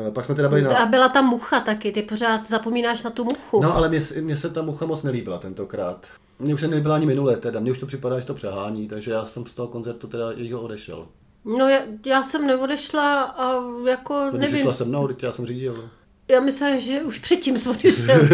eh, 0.07 0.11
pak 0.11 0.25
jsme 0.25 0.35
teda 0.35 0.49
byli 0.49 0.61
na... 0.61 0.77
A 0.77 0.85
byla 0.85 1.09
tam 1.09 1.25
mucha 1.25 1.59
taky, 1.59 1.91
ty 1.91 2.01
pořád 2.01 2.49
zapomínáš 2.49 3.03
na 3.03 3.09
tu 3.09 3.23
muchu. 3.23 3.61
No 3.61 3.75
ale 3.75 3.89
mně, 4.21 4.37
se 4.37 4.49
ta 4.49 4.61
mucha 4.61 4.85
moc 4.85 5.03
nelíbila 5.03 5.37
tentokrát. 5.37 6.07
Mně 6.39 6.53
už 6.53 6.59
se 6.59 6.67
nelíbila 6.67 6.95
ani 6.95 7.05
minulé 7.05 7.37
teda, 7.37 7.59
mně 7.59 7.71
už 7.71 7.79
to 7.79 7.85
připadá, 7.85 8.19
že 8.19 8.25
to 8.25 8.33
přehání, 8.33 8.87
takže 8.87 9.11
já 9.11 9.25
jsem 9.25 9.45
z 9.45 9.53
toho 9.53 9.67
koncertu 9.67 10.07
teda 10.07 10.25
jeho 10.35 10.61
odešel. 10.61 11.07
No 11.57 11.69
já, 11.69 11.79
já 12.05 12.23
jsem 12.23 12.47
neodešla 12.47 13.23
a 13.23 13.53
jako 13.89 14.13
no, 14.13 14.37
nevím. 14.37 14.59
šla 14.59 14.73
se 14.73 14.85
mnou, 14.85 15.09
já 15.21 15.31
jsem 15.31 15.45
řídil. 15.45 15.89
Já 16.27 16.39
myslím, 16.39 16.79
že 16.79 17.01
už 17.01 17.19
předtím 17.19 17.57
jsem 17.57 17.71
odešel. 17.71 18.19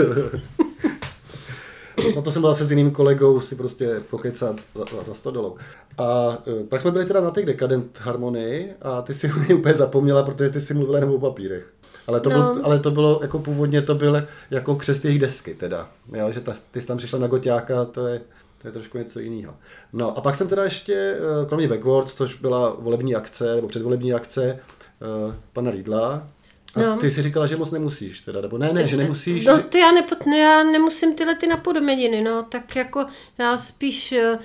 no 2.16 2.22
to 2.22 2.32
jsem 2.32 2.42
byl 2.42 2.54
zase 2.54 2.66
s 2.66 2.72
jiným 2.72 2.92
kolegou 2.92 3.42
si 3.42 3.56
prostě 3.56 4.02
pokecat 4.10 4.62
za, 4.76 5.04
za 5.04 5.14
stodolou. 5.14 5.58
A 5.98 6.28
uh, 6.28 6.64
pak 6.64 6.82
jsme 6.82 6.92
byli 6.92 7.06
teda 7.06 7.22
na 7.22 7.32
těch 7.32 7.46
Decadent 7.46 8.00
Harmony 8.02 8.74
a 8.82 9.02
ty 9.02 9.14
si 9.14 9.28
mě 9.28 9.56
úplně 9.56 9.76
zapomněla, 9.76 10.24
protože 10.24 10.50
ty 10.50 10.62
si 10.62 10.74
mluvila 10.74 10.98
jenom 10.98 11.16
o 11.16 11.20
papírech. 11.20 11.74
Ale 12.08 12.20
to, 12.20 12.30
no. 12.30 12.36
byl, 12.36 12.62
ale 12.64 12.80
to 12.80 12.92
bylo, 12.92 13.20
jako 13.22 13.40
původně 13.40 13.82
to 13.82 13.96
bylo 13.96 14.22
jako 14.52 14.76
křest 14.76 15.06
jejich 15.06 15.20
desky 15.20 15.54
teda. 15.54 15.90
Jo, 16.14 16.32
že 16.32 16.42
ta, 16.42 16.54
ty 16.72 16.82
jsi 16.82 16.88
tam 16.88 16.98
přišla 16.98 17.20
na 17.20 17.28
Goťáka, 17.28 17.86
to 17.86 18.08
je 18.08 18.22
to 18.64 18.68
je 18.68 18.72
trošku 18.72 18.98
něco 18.98 19.20
jiného. 19.20 19.56
No 19.94 20.18
a 20.18 20.22
pak 20.22 20.36
jsem 20.36 20.48
teda 20.48 20.64
ještě, 20.64 20.94
eh, 20.94 21.46
kromě 21.48 21.68
Backwards, 21.68 22.14
což 22.14 22.34
byla 22.34 22.76
volební 22.80 23.16
akce, 23.16 23.56
nebo 23.56 23.68
předvolební 23.68 24.14
akce 24.14 24.44
eh, 24.50 25.36
pana 25.54 25.72
Lidla, 25.72 26.28
a 26.76 26.80
no. 26.80 26.98
ty 26.98 27.12
si 27.12 27.24
říkala, 27.24 27.46
že 27.46 27.56
moc 27.56 27.72
nemusíš 27.72 28.22
teda, 28.22 28.42
nebo 28.42 28.58
ne, 28.58 28.74
ne, 28.74 28.88
že 28.88 28.98
nemusíš. 28.98 29.46
No 29.46 29.64
to 29.64 29.78
já, 29.78 29.92
nepot, 29.92 30.18
já 30.38 30.64
nemusím 30.64 31.16
tyhle 31.16 31.36
ty 31.36 31.48
napodomeniny, 31.48 32.22
no, 32.22 32.44
tak 32.44 32.76
jako 32.76 33.06
já 33.38 33.58
spíš 33.58 34.12
eh, 34.12 34.40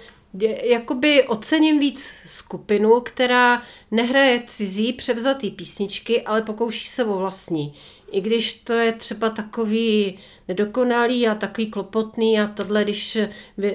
jakoby 0.62 1.24
ocením 1.24 1.78
víc 1.78 2.14
skupinu, 2.26 3.00
která 3.00 3.62
nehraje 3.90 4.42
cizí 4.46 4.92
převzatý 4.92 5.50
písničky, 5.50 6.22
ale 6.22 6.42
pokouší 6.42 6.88
se 6.88 7.04
o 7.04 7.18
vlastní. 7.18 7.74
I 8.10 8.20
když 8.20 8.52
to 8.52 8.72
je 8.72 8.92
třeba 8.92 9.30
takový 9.30 10.18
nedokonalý 10.48 11.28
a 11.28 11.34
takový 11.34 11.70
klopotný 11.70 12.40
a 12.40 12.46
tohle, 12.46 12.84
když 12.84 13.18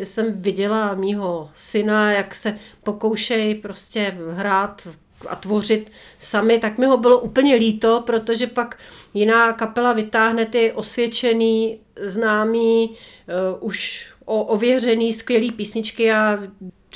jsem 0.03 0.41
viděla 0.41 0.95
mýho 0.95 1.49
syna, 1.55 2.11
jak 2.11 2.35
se 2.35 2.57
pokoušejí 2.83 3.55
prostě 3.55 4.17
hrát 4.29 4.87
a 5.27 5.35
tvořit 5.35 5.91
sami, 6.19 6.59
tak 6.59 6.77
mi 6.77 6.85
ho 6.85 6.97
bylo 6.97 7.19
úplně 7.19 7.55
líto, 7.55 8.03
protože 8.05 8.47
pak 8.47 8.77
jiná 9.13 9.53
kapela 9.53 9.93
vytáhne 9.93 10.45
ty 10.45 10.71
osvědčený, 10.71 11.79
známý, 12.01 12.89
uh, 12.89 13.67
už 13.67 14.07
o, 14.25 14.43
ověřený, 14.43 15.13
skvělý 15.13 15.51
písničky 15.51 16.11
a 16.11 16.39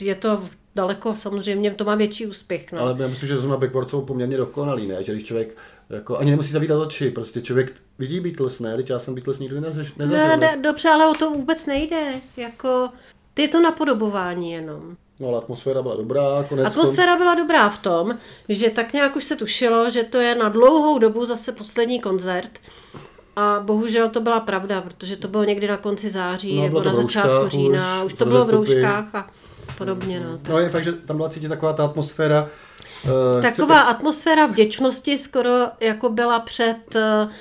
je 0.02 0.16
to 0.16 0.44
daleko, 0.76 1.16
samozřejmě 1.16 1.72
to 1.72 1.84
má 1.86 1.96
větší 1.96 2.26
úspěch. 2.28 2.72
No. 2.72 2.82
Ale 2.82 2.96
já 3.00 3.08
myslím, 3.08 3.28
že 3.28 3.38
zrovna 3.38 3.58
Backwards 3.58 3.92
jsou 3.92 4.02
poměrně 4.02 4.38
dokonalý, 4.38 4.88
ne? 4.88 5.04
Že 5.04 5.12
když 5.12 5.24
člověk 5.24 5.58
Jako, 5.90 6.18
ani 6.18 6.32
nemusí 6.32 6.52
zavídat 6.52 6.82
oči, 6.82 7.12
prostě 7.12 7.42
člověk 7.42 7.74
vidí 8.00 8.20
Beatles, 8.20 8.60
ne? 8.60 8.76
Teď 8.76 8.90
já 8.90 9.00
jsem 9.00 9.16
Beatles 9.16 9.40
nikdy 9.40 9.62
nezažil. 9.62 9.96
Ne, 9.98 10.38
ne, 10.38 10.58
dobře, 10.62 10.90
ale 10.90 11.10
o 11.10 11.14
to 11.14 11.32
vůbec 11.32 11.66
nejde. 11.66 12.14
Jako, 12.38 12.90
je 13.38 13.48
to 13.48 13.62
napodobování 13.62 14.52
jenom. 14.52 14.96
No 15.20 15.28
ale 15.28 15.38
atmosféra 15.38 15.82
byla 15.82 15.96
dobrá. 15.96 16.46
Konec 16.50 16.68
atmosféra 16.68 17.12
konc... 17.12 17.22
byla 17.22 17.36
dobrá 17.36 17.70
v 17.70 17.78
tom, 17.78 18.18
že 18.50 18.70
tak 18.70 18.94
nějak 18.94 19.16
už 19.16 19.24
se 19.24 19.36
tušilo, 19.36 19.90
že 19.90 20.04
to 20.04 20.18
je 20.18 20.36
na 20.36 20.50
dlouhou 20.50 21.00
dobu 21.00 21.26
zase 21.26 21.52
poslední 21.52 22.00
koncert. 22.00 22.60
A 23.36 23.60
bohužel 23.60 24.10
to 24.10 24.22
byla 24.22 24.40
pravda, 24.40 24.82
protože 24.82 25.16
to 25.16 25.28
bylo 25.28 25.44
někdy 25.44 25.68
na 25.68 25.78
konci 25.78 26.10
září 26.10 26.56
no, 26.56 26.64
nebo 26.64 26.84
na 26.84 26.94
začátku 26.94 27.48
října. 27.48 28.04
Už, 28.04 28.14
už 28.14 28.20
to 28.20 28.26
bylo 28.26 28.46
v 28.46 28.50
rouškách 28.50 29.16
a 29.16 29.28
podobně. 29.78 30.20
No, 30.20 30.38
tak. 30.38 30.50
no 30.50 30.60
je 30.60 30.70
fakt, 30.70 30.84
že 30.84 30.92
tam 30.92 31.18
byla 31.18 31.30
cítit 31.30 31.50
taková 31.50 31.74
ta 31.74 31.86
atmosféra, 31.86 32.50
Taková 33.42 33.76
chcete... 33.76 33.90
atmosféra 33.90 34.46
vděčnosti 34.46 35.18
skoro 35.18 35.52
jako 35.80 36.10
byla 36.10 36.40
před 36.40 36.78
uh, 36.96 37.32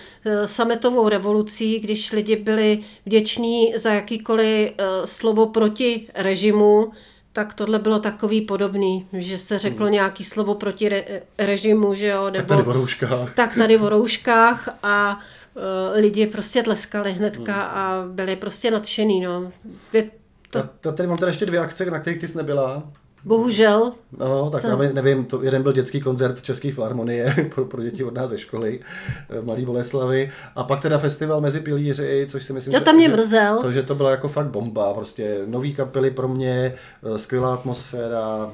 sametovou 0.47 1.09
revolucí, 1.09 1.81
když 1.81 2.13
lidi 2.13 2.37
byli 2.37 2.79
vděční 3.07 3.73
za 3.77 3.93
jakýkoliv 3.93 4.71
uh, 4.71 5.05
slovo 5.05 5.47
proti 5.47 6.09
režimu, 6.15 6.93
tak 7.33 7.55
tohle 7.55 7.79
bylo 7.79 7.99
takový 7.99 8.41
podobný, 8.41 9.07
že 9.13 9.39
se 9.39 9.59
řeklo 9.59 9.87
hmm. 9.87 9.93
nějaký 9.93 10.25
slovo 10.25 10.55
proti 10.55 10.89
re, 10.89 11.05
režimu, 11.39 11.95
že 11.95 12.07
jo, 12.07 12.31
nebo... 12.31 12.37
Tak 12.37 12.47
tady 12.47 12.63
o 12.63 12.73
rouškách. 12.73 13.35
Tak 13.35 13.55
tady 13.55 13.79
o 13.79 13.89
rouškách 13.89 14.69
a 14.83 15.21
uh, 15.55 15.63
lidi 16.01 16.27
prostě 16.27 16.63
tleskali 16.63 17.13
hnedka 17.13 17.53
hmm. 17.53 17.63
a 17.63 18.05
byli 18.09 18.37
prostě 18.37 18.71
nadšený, 18.71 19.21
no. 19.21 19.53
Je 19.93 20.03
to... 20.51 20.63
Ta, 20.81 20.93
tady 20.93 21.09
mám 21.09 21.19
teda 21.19 21.29
ještě 21.29 21.47
dvě 21.47 21.61
akce, 21.61 21.85
na 21.85 21.99
kterých 21.99 22.21
ty 22.21 22.29
jsi 22.29 22.37
nebyla. 22.37 22.83
Bohužel. 23.26 23.92
No, 24.18 24.50
tak 24.50 24.61
jsem... 24.61 24.95
nevím, 24.95 25.25
to 25.25 25.42
jeden 25.42 25.62
byl 25.62 25.73
dětský 25.73 26.00
koncert 26.00 26.42
České 26.42 26.73
filharmonie 26.73 27.50
pro, 27.54 27.64
pro 27.64 27.83
děti 27.83 28.04
od 28.04 28.14
nás 28.14 28.30
ze 28.30 28.38
školy 28.38 28.80
v 29.28 29.45
Mladý 29.45 29.64
Boleslavy 29.64 30.30
a 30.56 30.64
pak 30.64 30.83
teda 30.83 30.99
festival 30.99 31.40
mezi 31.40 31.61
pilíři, 31.61 32.26
což 32.30 32.45
si 32.45 32.52
myslím, 32.52 32.75
to 32.75 32.80
tam 32.80 32.97
mě 32.97 33.09
mrzel. 33.09 33.62
To, 33.62 33.73
že 33.73 33.83
to 33.83 33.95
byla 33.95 34.11
jako 34.11 34.28
fakt 34.28 34.47
bomba, 34.47 34.95
prostě 34.95 35.38
nový 35.47 35.75
kapely 35.75 36.11
pro 36.11 36.28
mě, 36.28 36.75
eh, 37.14 37.18
skvělá 37.18 37.54
atmosféra, 37.54 38.52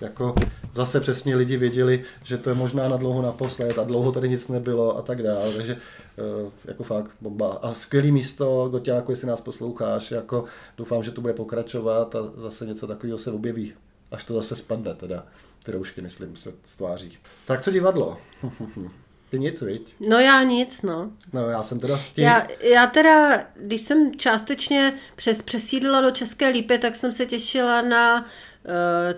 jako 0.00 0.34
zase 0.74 1.00
přesně 1.00 1.36
lidi 1.36 1.56
věděli, 1.56 2.02
že 2.22 2.38
to 2.38 2.50
je 2.50 2.54
možná 2.54 2.88
na 2.88 2.96
dlouho 2.96 3.22
naposled 3.22 3.78
a 3.78 3.84
dlouho 3.84 4.12
tady 4.12 4.28
nic 4.28 4.48
nebylo 4.48 4.98
a 4.98 5.02
tak 5.02 5.22
dále, 5.22 5.52
takže 5.56 5.76
eh, 6.18 6.50
jako 6.64 6.82
fakt 6.82 7.10
bomba. 7.20 7.58
A 7.62 7.74
skvělý 7.74 8.12
místo, 8.12 8.68
Goťáku, 8.70 9.12
jestli 9.12 9.28
nás 9.28 9.40
posloucháš, 9.40 10.10
jako 10.10 10.44
doufám, 10.78 11.02
že 11.02 11.10
to 11.10 11.20
bude 11.20 11.32
pokračovat 11.32 12.14
a 12.14 12.18
zase 12.36 12.66
něco 12.66 12.86
takového 12.86 13.18
se 13.18 13.30
objeví 13.30 13.72
až 14.12 14.24
to 14.24 14.34
zase 14.34 14.56
spadne 14.56 14.94
teda. 14.94 15.26
Ty 15.62 15.72
roušky, 15.72 16.02
myslím, 16.02 16.36
se 16.36 16.52
stváří. 16.64 17.18
Tak 17.46 17.62
co 17.62 17.70
divadlo? 17.70 18.18
Ty 19.28 19.38
nic, 19.38 19.62
viď? 19.62 19.94
No 20.00 20.18
já 20.18 20.42
nic, 20.42 20.82
no. 20.82 21.10
No 21.32 21.48
já 21.48 21.62
jsem 21.62 21.80
teda 21.80 21.98
s 21.98 22.10
tím... 22.10 22.24
Já, 22.24 22.46
já 22.60 22.86
teda, 22.86 23.46
když 23.56 23.80
jsem 23.80 24.14
částečně 24.16 24.92
přes, 25.16 25.42
přesídlila 25.42 26.00
do 26.00 26.10
České 26.10 26.48
Lípy, 26.48 26.78
tak 26.78 26.96
jsem 26.96 27.12
se 27.12 27.26
těšila 27.26 27.82
na 27.82 28.20
uh, 28.20 28.24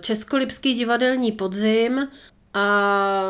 Českolipský 0.01 0.73
divadelní 0.73 1.31
podzim 1.31 2.07
a 2.53 3.21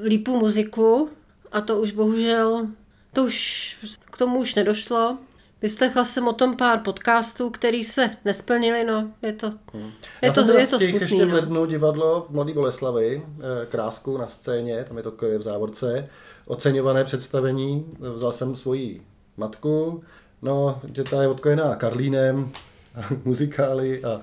uh, 0.00 0.06
Lípu 0.06 0.38
muziku 0.38 1.10
a 1.52 1.60
to 1.60 1.80
už 1.80 1.90
bohužel, 1.90 2.66
to 3.12 3.24
už, 3.24 3.76
k 4.10 4.18
tomu 4.18 4.38
už 4.38 4.54
nedošlo. 4.54 5.18
Vyslechla 5.64 6.04
jsem 6.04 6.28
o 6.28 6.32
tom 6.32 6.56
pár 6.56 6.78
podcastů, 6.78 7.50
který 7.50 7.84
se 7.84 8.10
nesplnili, 8.24 8.84
no, 8.84 9.10
je 9.22 9.32
to, 9.32 9.52
hmm. 9.72 9.90
je 10.22 10.32
to, 10.32 10.40
je 10.40 10.66
to 10.66 10.80
smutný, 10.80 11.00
ještě 11.00 11.24
v 11.24 11.28
no. 11.28 11.34
lednu 11.34 11.66
divadlo 11.66 12.26
v 12.28 12.30
Mladý 12.30 12.52
Boleslavi, 12.52 13.22
eh, 13.26 13.66
krásku 13.66 14.18
na 14.18 14.26
scéně, 14.26 14.84
tam 14.84 14.96
je 14.96 15.02
to 15.02 15.12
v 15.38 15.42
závorce, 15.42 16.08
oceňované 16.46 17.04
představení, 17.04 17.86
vzal 18.14 18.32
jsem 18.32 18.56
svoji 18.56 19.02
matku, 19.36 20.02
no, 20.42 20.80
že 20.94 21.04
ta 21.04 21.22
je 21.22 21.28
odkojená 21.28 21.76
Karlínem, 21.76 22.52
muzikály 23.24 24.04
a 24.04 24.20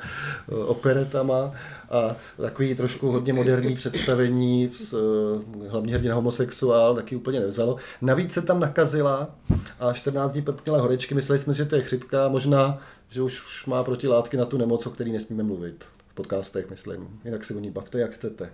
operetama 0.66 1.52
a 1.90 2.16
takový 2.38 2.76
trošku 2.76 3.12
hodně 3.12 3.34
moderní 3.34 3.76
představení 3.76 4.72
s 4.76 4.94
eh, 4.94 5.70
hlavní 5.70 5.94
hrdina 5.94 6.16
homosexuál 6.16 6.96
taky 6.96 7.16
úplně 7.16 7.40
nevzalo. 7.40 7.76
Navíc 8.02 8.32
se 8.32 8.42
tam 8.42 8.60
nakazila 8.60 9.36
a 9.80 9.94
14 9.94 10.32
dní 10.32 10.46
měla 10.66 10.82
horečky, 10.82 11.16
mysleli 11.16 11.40
jsme, 11.40 11.54
že 11.54 11.66
to 11.66 11.76
je 11.76 11.82
chřipka, 11.82 12.28
možná, 12.28 12.80
že 13.10 13.22
už, 13.22 13.46
už 13.46 13.66
má 13.66 13.84
protilátky 13.84 14.38
na 14.38 14.46
tu 14.46 14.58
nemoc, 14.58 14.88
o 14.88 14.90
který 14.90 15.12
nesmíme 15.12 15.44
mluvit 15.44 15.86
v 16.08 16.14
podcastech, 16.14 16.70
myslím. 16.70 17.20
Jinak 17.26 17.46
si 17.46 17.54
o 17.54 17.60
ní 17.60 17.72
bavte, 17.72 18.00
jak 18.00 18.12
chcete. 18.12 18.50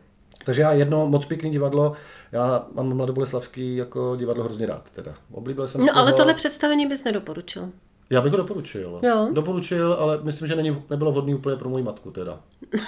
Takže 0.46 0.62
já 0.62 0.72
jedno 0.72 1.08
moc 1.08 1.26
pěkný 1.26 1.52
divadlo, 1.52 1.94
já 2.32 2.68
mám 2.74 2.98
Mladoboleslavský 2.98 3.76
jako 3.76 4.16
divadlo 4.16 4.44
hrozně 4.44 4.66
rád 4.66 4.90
teda. 4.90 5.14
Oblíbil 5.32 5.68
jsem 5.68 5.86
No 5.86 5.98
ale 5.98 6.12
ho... 6.12 6.18
tohle 6.18 6.34
představení 6.34 6.88
bys 6.88 7.04
nedoporučil. 7.04 7.70
Já 8.10 8.22
bych 8.22 8.32
ho 8.32 8.38
doporučil. 8.38 9.00
Jo. 9.04 9.30
Doporučil, 9.34 9.98
ale 10.00 10.20
myslím, 10.24 10.48
že 10.48 10.56
není, 10.56 10.84
nebylo 10.90 11.12
vhodný 11.12 11.36
úplně 11.36 11.56
pro 11.56 11.70
moji 11.70 11.84
matku 11.84 12.12
teda. 12.12 12.40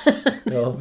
jo. 0.52 0.78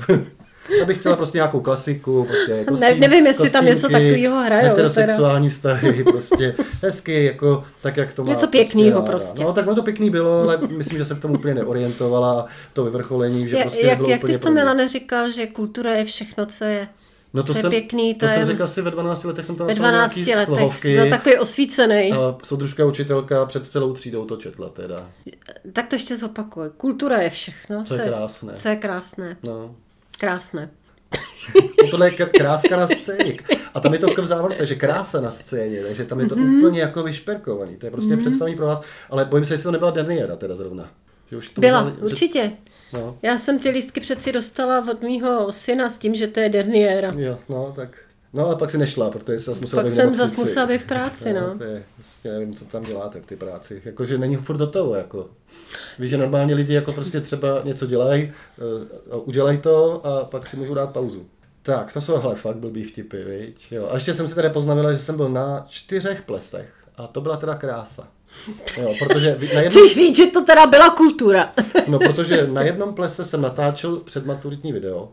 Já 0.79 0.85
bych 0.85 0.99
chtěla 1.01 1.17
prostě 1.17 1.39
nějakou 1.39 1.61
klasiku, 1.61 2.25
prostě 2.25 2.65
kostým, 2.65 2.89
ne, 2.89 2.95
Nevím, 2.95 3.27
jestli 3.27 3.43
kostýmky, 3.43 3.53
tam 3.53 3.65
něco 3.65 3.89
takového 3.89 4.45
hrajou. 4.45 4.69
Heterosexuální 4.69 5.49
teda. 5.49 5.51
vztahy, 5.51 6.05
prostě 6.05 6.55
hezky, 6.83 7.25
jako 7.25 7.65
tak, 7.83 7.97
jak 7.97 8.13
to 8.13 8.25
má. 8.25 8.29
Něco 8.31 8.47
pěkného 8.47 9.03
prostě, 9.03 9.27
prostě. 9.27 9.45
No 9.45 9.53
tak 9.53 9.67
no 9.67 9.75
to 9.75 9.83
pěkný 9.83 10.11
bylo, 10.11 10.41
ale 10.41 10.59
myslím, 10.69 10.99
že 10.99 11.05
se 11.05 11.15
v 11.15 11.21
tom 11.21 11.31
úplně 11.31 11.55
neorientovala, 11.55 12.47
to 12.73 12.85
vyvrcholení, 12.85 13.49
že 13.49 13.57
je, 13.57 13.63
prostě 13.63 13.87
jak, 13.87 13.97
bylo 13.97 14.11
jak 14.11 14.25
ty 14.25 14.35
jsi 14.35 14.41
to 14.41 14.51
měla 14.51 14.75
neříkal, 14.75 15.31
že 15.31 15.47
kultura 15.47 15.91
je 15.91 16.05
všechno, 16.05 16.47
co 16.47 16.65
je 16.65 16.89
No 17.35 17.43
to, 17.43 17.55
to 17.55 17.61
jsem, 17.61 17.71
pěkný. 17.71 18.15
To, 18.15 18.27
to 18.27 18.27
je... 18.27 18.35
jsem 18.35 18.47
řekl 18.47 18.63
asi 18.63 18.83
ve 18.83 18.91
12 18.91 19.25
letech, 19.25 19.47
jsem 19.47 19.57
tam 19.57 19.67
Ve 19.67 19.75
12 19.75 20.17
letech, 20.17 20.45
slohovky, 20.45 20.95
byl 20.95 21.11
takový 21.11 21.39
osvícený. 21.39 22.13
A 22.13 22.37
soudružka 22.43 22.87
učitelka 22.87 23.47
před 23.47 23.67
celou 23.67 23.93
třídou 23.93 24.25
to 24.25 24.37
četla 24.37 24.69
teda. 24.69 25.11
Tak 25.73 25.89
to 25.89 25.95
ještě 25.95 26.17
zopakuje. 26.17 26.71
Kultura 26.77 27.19
je 27.19 27.31
všechno. 27.31 27.85
Co, 27.85 27.95
co 27.95 28.01
je 28.01 28.09
krásné. 28.09 28.53
Co 28.57 28.69
je 28.69 28.77
krásné. 28.77 29.37
No. 29.47 29.75
Krásné. 30.19 30.71
Tohle 31.91 32.07
je 32.07 32.11
kráska 32.11 32.77
na 32.77 32.87
scéně. 32.87 33.37
A 33.75 33.81
tam 33.81 33.93
je 33.93 33.99
to 33.99 34.23
v 34.23 34.27
závorce, 34.27 34.67
že 34.67 34.75
krása 34.75 35.21
na 35.21 35.31
scéně, 35.31 35.83
takže 35.83 36.05
tam 36.05 36.21
je 36.21 36.27
to 36.27 36.37
mm-hmm. 36.37 36.59
úplně 36.59 36.81
jako 36.81 37.03
vyšperkovaný. 37.03 37.77
To 37.77 37.87
je 37.87 37.91
prostě 37.91 38.15
mm-hmm. 38.15 38.21
představení 38.21 38.57
pro 38.57 38.67
vás. 38.67 38.83
Ale 39.11 39.25
bojím 39.25 39.45
se, 39.45 39.55
jestli 39.55 39.65
to 39.65 39.73
nebyla 39.73 39.91
Derniera 39.91 40.37
teda 40.37 40.57
zrovna. 40.57 40.91
Že 41.27 41.37
už 41.37 41.49
to 41.49 41.61
Byla, 41.61 41.85
možná, 41.85 41.99
určitě. 42.03 42.53
No. 42.93 43.19
Já 43.23 43.39
jsem 43.39 43.59
ty 43.59 43.71
lístky 43.71 44.01
přeci 44.01 44.33
dostala 44.33 44.91
od 44.91 45.03
mýho 45.03 45.53
syna 45.53 45.91
s 45.91 45.99
tím, 45.99 46.15
že 46.15 46.27
to 46.27 46.41
je 46.41 46.49
Derniera. 46.49 47.13
Jo, 47.17 47.39
no 47.49 47.73
tak. 47.77 47.99
No 48.33 48.47
ale 48.47 48.57
pak 48.57 48.71
si 48.71 48.79
nešla, 48.79 49.11
protože 49.11 49.39
se 49.39 49.51
musela 49.61 49.83
Pak 49.83 49.93
jsem 49.93 50.15
zase 50.15 50.41
musela 50.41 50.67
být 50.67 50.83
v 50.83 50.87
práci, 50.87 51.33
no. 51.33 51.41
no. 51.41 51.59
To 51.59 51.65
je, 51.65 51.83
vlastně 51.99 52.31
nevím, 52.33 52.55
co 52.55 52.65
tam 52.65 52.83
děláte 52.83 53.21
v 53.21 53.27
té 53.27 53.37
práci. 53.37 53.83
Jakože 53.85 54.19
není 54.19 54.37
furt 54.37 54.57
do 54.57 54.67
toho, 54.67 54.95
jako. 54.95 55.31
Víš, 55.99 56.11
že 56.11 56.17
normálně 56.17 56.55
lidi 56.55 56.75
jako 56.75 56.93
prostě 56.93 57.21
třeba 57.21 57.61
něco 57.65 57.87
dělají, 57.87 58.33
uh, 59.11 59.29
udělají 59.29 59.59
to 59.59 60.07
a 60.07 60.25
pak 60.25 60.47
si 60.47 60.57
můžou 60.57 60.75
dát 60.75 60.93
pauzu. 60.93 61.27
Tak, 61.63 61.93
to 61.93 62.01
jsou 62.01 62.17
hele 62.17 62.35
fakt 62.35 62.57
blbý 62.57 62.83
vtipy, 62.83 63.25
viď? 63.25 63.73
Jo. 63.73 63.89
A 63.91 63.95
ještě 63.95 64.15
jsem 64.15 64.29
si 64.29 64.35
tady 64.35 64.51
poznamenal, 64.51 64.93
že 64.93 64.99
jsem 64.99 65.17
byl 65.17 65.29
na 65.29 65.65
čtyřech 65.69 66.23
plesech 66.23 66.78
a 66.99 67.07
to 67.07 67.21
byla 67.21 67.37
teda 67.37 67.55
krása. 67.55 68.09
Jo, 68.77 68.95
protože 68.99 69.39
na 69.55 69.61
jednom... 69.61 69.71
Chceš 69.71 69.97
říct, 69.97 70.17
že 70.17 70.27
to 70.27 70.45
teda 70.45 70.67
byla 70.67 70.91
kultura. 70.91 71.53
no, 71.89 71.99
protože 71.99 72.47
na 72.47 72.63
jednom 72.63 72.95
plese 72.95 73.25
jsem 73.25 73.41
natáčel 73.43 73.97
předmaturitní 73.97 74.73
video 74.73 75.09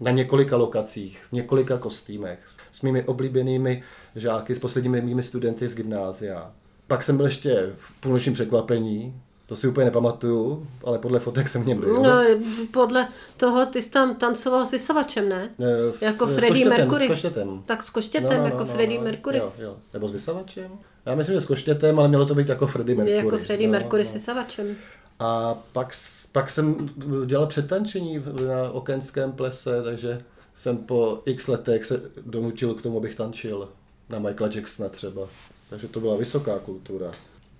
na 0.00 0.10
několika 0.10 0.56
lokacích, 0.56 1.24
v 1.28 1.32
několika 1.32 1.78
kostýmech, 1.78 2.38
s 2.72 2.82
mými 2.82 3.04
oblíbenými 3.04 3.82
žáky, 4.16 4.54
s 4.54 4.58
posledními 4.58 5.00
mými 5.00 5.22
studenty 5.22 5.68
z 5.68 5.74
gymnázia. 5.74 6.52
Pak 6.86 7.04
jsem 7.04 7.16
byl 7.16 7.26
ještě 7.26 7.72
v 7.76 8.00
půlnočním 8.00 8.34
překvapení, 8.34 9.22
to 9.52 9.56
si 9.56 9.68
úplně 9.68 9.84
nepamatuju, 9.84 10.66
ale 10.84 10.98
podle 10.98 11.20
fotek 11.20 11.48
jsem 11.48 11.62
mě 11.62 11.74
byl. 11.74 12.02
No, 12.02 12.24
podle 12.70 13.08
toho 13.36 13.66
ty 13.66 13.82
jsi 13.82 13.90
tam 13.90 14.14
tancoval 14.14 14.66
s 14.66 14.70
vysavačem, 14.70 15.28
ne? 15.28 15.50
S, 15.90 16.02
jako 16.02 16.26
s, 16.26 16.34
Freddie 16.34 16.68
Mercury. 16.68 17.06
S 17.06 17.08
koštětem. 17.08 17.62
Tak 17.64 17.82
s 17.82 17.90
koštětem, 17.90 18.28
no, 18.30 18.36
no, 18.36 18.42
no, 18.42 18.44
jako 18.44 18.64
no, 18.64 18.66
Freddie 18.66 18.98
no, 18.98 19.04
Mercury. 19.04 19.38
Jo, 19.38 19.52
jo. 19.58 19.76
Nebo 19.92 20.08
s 20.08 20.12
vysavačem? 20.12 20.70
Já 21.06 21.14
myslím, 21.14 21.34
že 21.34 21.40
s 21.40 21.46
koštětem, 21.46 21.98
ale 21.98 22.08
mělo 22.08 22.26
to 22.26 22.34
být 22.34 22.48
jako 22.48 22.66
Freddie 22.66 22.96
Mercury. 22.96 23.16
Jako 23.16 23.38
Freddie 23.38 23.68
no, 23.68 23.72
Mercury 23.72 24.02
no. 24.02 24.08
s 24.08 24.12
vysavačem. 24.12 24.76
A 25.18 25.58
pak, 25.72 25.96
pak 26.32 26.50
jsem 26.50 26.88
dělal 27.26 27.46
přetančení 27.46 28.24
na 28.46 28.70
okenském 28.70 29.32
plese, 29.32 29.82
takže 29.82 30.22
jsem 30.54 30.76
po 30.76 31.22
x 31.24 31.48
letech 31.48 31.84
se 31.84 32.02
donutil 32.26 32.74
k 32.74 32.82
tomu, 32.82 32.96
abych 32.96 33.14
tančil 33.14 33.68
na 34.08 34.18
Michaela 34.18 34.52
Jacksona 34.54 34.88
třeba. 34.88 35.28
Takže 35.70 35.88
to 35.88 36.00
byla 36.00 36.16
vysoká 36.16 36.58
kultura. 36.58 37.12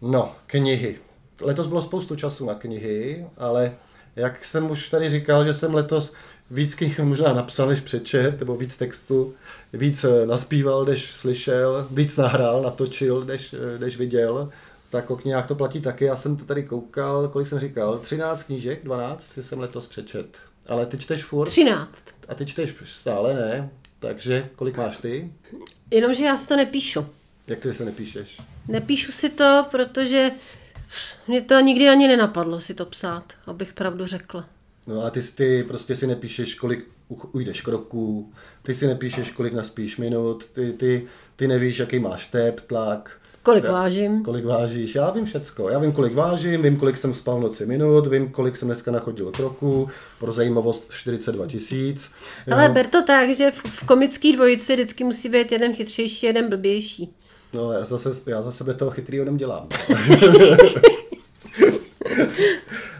No, 0.02 0.34
knihy. 0.46 0.98
Letos 1.42 1.66
bylo 1.66 1.82
spoustu 1.82 2.16
času 2.16 2.46
na 2.46 2.54
knihy, 2.54 3.26
ale 3.38 3.74
jak 4.16 4.44
jsem 4.44 4.70
už 4.70 4.88
tady 4.88 5.08
říkal, 5.08 5.44
že 5.44 5.54
jsem 5.54 5.74
letos 5.74 6.12
víc 6.50 6.74
knih 6.74 7.00
možná 7.00 7.32
napsal, 7.32 7.68
než 7.68 7.80
přečet, 7.80 8.40
nebo 8.40 8.56
víc 8.56 8.76
textu, 8.76 9.34
víc 9.72 10.04
eh, 10.04 10.26
naspíval, 10.26 10.84
než 10.84 11.12
slyšel, 11.12 11.86
víc 11.90 12.16
nahrál, 12.16 12.62
natočil, 12.62 13.24
než, 13.24 13.54
eh, 13.54 13.78
než 13.78 13.96
viděl, 13.96 14.48
tak 14.90 15.10
o 15.10 15.16
knihách 15.16 15.46
to 15.46 15.54
platí 15.54 15.80
taky. 15.80 16.04
Já 16.04 16.16
jsem 16.16 16.36
to 16.36 16.44
tady 16.44 16.62
koukal, 16.62 17.28
kolik 17.28 17.48
jsem 17.48 17.58
říkal, 17.58 17.98
13 17.98 18.42
knížek, 18.42 18.84
12 18.84 19.38
jsem 19.40 19.60
letos 19.60 19.86
přečet. 19.86 20.36
Ale 20.68 20.86
ty 20.86 20.98
čteš 20.98 21.24
furt? 21.24 21.46
13. 21.46 22.04
A 22.28 22.34
ty 22.34 22.46
čteš 22.46 22.74
stále, 22.84 23.34
ne? 23.34 23.70
Takže 23.98 24.48
kolik 24.56 24.76
máš 24.76 24.96
ty? 24.96 25.32
Jenomže 25.90 26.24
já 26.24 26.36
si 26.36 26.48
to 26.48 26.56
nepíšu. 26.56 27.06
Jak 27.46 27.58
to, 27.58 27.68
že 27.68 27.74
se 27.74 27.84
nepíšeš? 27.84 28.38
Nepíšu 28.68 29.12
si 29.12 29.30
to, 29.30 29.66
protože 29.70 30.30
mě 31.28 31.42
to 31.42 31.60
nikdy 31.60 31.88
ani 31.88 32.08
nenapadlo 32.08 32.60
si 32.60 32.74
to 32.74 32.86
psát, 32.86 33.24
abych 33.46 33.72
pravdu 33.72 34.06
řekla. 34.06 34.44
No 34.86 35.04
a 35.04 35.10
ty, 35.10 35.22
ty 35.22 35.64
prostě 35.68 35.96
si 35.96 36.06
nepíšeš, 36.06 36.54
kolik 36.54 36.88
ujdeš 37.32 37.60
kroků, 37.60 38.32
ty 38.62 38.74
si 38.74 38.86
nepíšeš, 38.86 39.30
kolik 39.30 39.52
naspíš 39.52 39.96
minut, 39.96 40.46
ty, 40.46 40.72
ty, 40.72 41.06
ty 41.36 41.48
nevíš, 41.48 41.78
jaký 41.78 41.98
máš 41.98 42.26
tep, 42.26 42.60
tlak. 42.60 43.18
Kolik 43.42 43.68
vážím. 43.68 44.22
Kolik 44.22 44.44
vážíš, 44.44 44.94
já 44.94 45.10
vím 45.10 45.24
všecko. 45.24 45.68
Já 45.68 45.78
vím, 45.78 45.92
kolik 45.92 46.14
vážím, 46.14 46.62
vím, 46.62 46.76
kolik 46.76 46.98
jsem 46.98 47.14
spal 47.14 47.38
v 47.38 47.42
noci 47.42 47.66
minut, 47.66 48.06
vím, 48.06 48.30
kolik 48.30 48.56
jsem 48.56 48.68
dneska 48.68 48.90
nachodil 48.90 49.30
kroků, 49.30 49.90
pro 50.18 50.32
zajímavost 50.32 50.92
42 50.92 51.46
tisíc. 51.46 52.12
Ale 52.52 52.68
ber 52.68 52.86
to 52.86 53.02
tak, 53.02 53.34
že 53.34 53.50
v 53.50 53.86
komické 53.86 54.32
dvojici 54.32 54.74
vždycky 54.74 55.04
musí 55.04 55.28
být 55.28 55.52
jeden 55.52 55.74
chytřejší, 55.74 56.26
jeden 56.26 56.48
blbější. 56.48 57.14
No, 57.52 57.72
já, 57.72 57.84
zase, 57.84 58.30
já 58.30 58.42
za 58.42 58.52
sebe 58.52 58.74
toho 58.74 58.90
chytrý 58.90 59.16
jenom 59.16 59.36
dělám. 59.36 59.68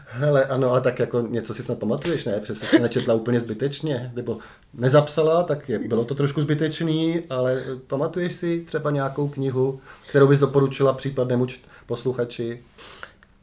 Hele, 0.06 0.44
ano, 0.44 0.72
a 0.72 0.80
tak 0.80 0.98
jako 0.98 1.20
něco 1.20 1.54
si 1.54 1.62
snad 1.62 1.78
pamatuješ, 1.78 2.24
ne? 2.24 2.40
Přesně 2.40 2.68
jsi 2.68 2.78
nečetla 2.78 3.14
úplně 3.14 3.40
zbytečně, 3.40 4.12
nebo 4.14 4.38
nezapsala, 4.74 5.42
tak 5.42 5.68
je, 5.68 5.78
bylo 5.78 6.04
to 6.04 6.14
trošku 6.14 6.40
zbytečný, 6.40 7.22
ale 7.30 7.64
pamatuješ 7.86 8.34
si 8.34 8.62
třeba 8.66 8.90
nějakou 8.90 9.28
knihu, 9.28 9.80
kterou 10.08 10.26
bys 10.26 10.40
doporučila 10.40 10.92
případnému 10.92 11.46
posluchači? 11.86 12.62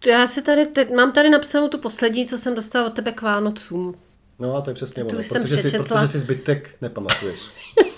Já 0.06 0.28
si 0.28 0.42
tady, 0.42 0.66
teď, 0.66 0.92
mám 0.96 1.12
tady 1.12 1.30
napsanou 1.30 1.68
tu 1.68 1.78
poslední, 1.78 2.25
co 2.25 2.38
jsem 2.38 2.56
dostala 2.56 2.88
od 2.88 2.94
tebe 2.94 3.12
k 3.12 3.22
Vánocům. 3.22 3.96
No 4.39 4.56
a 4.56 4.62
to 4.62 4.70
je 4.70 4.74
přesně 4.74 5.04
ono, 5.04 5.10
protože 5.10 5.58
si, 5.58 5.80
protože 5.80 6.08
si 6.08 6.20
zbytek 6.20 6.70
nepamatuješ. 6.82 7.39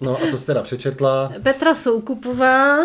No 0.00 0.16
a 0.16 0.30
co 0.30 0.38
jsi 0.38 0.46
teda 0.46 0.62
přečetla? 0.62 1.32
Petra 1.42 1.74
Soukupová, 1.74 2.76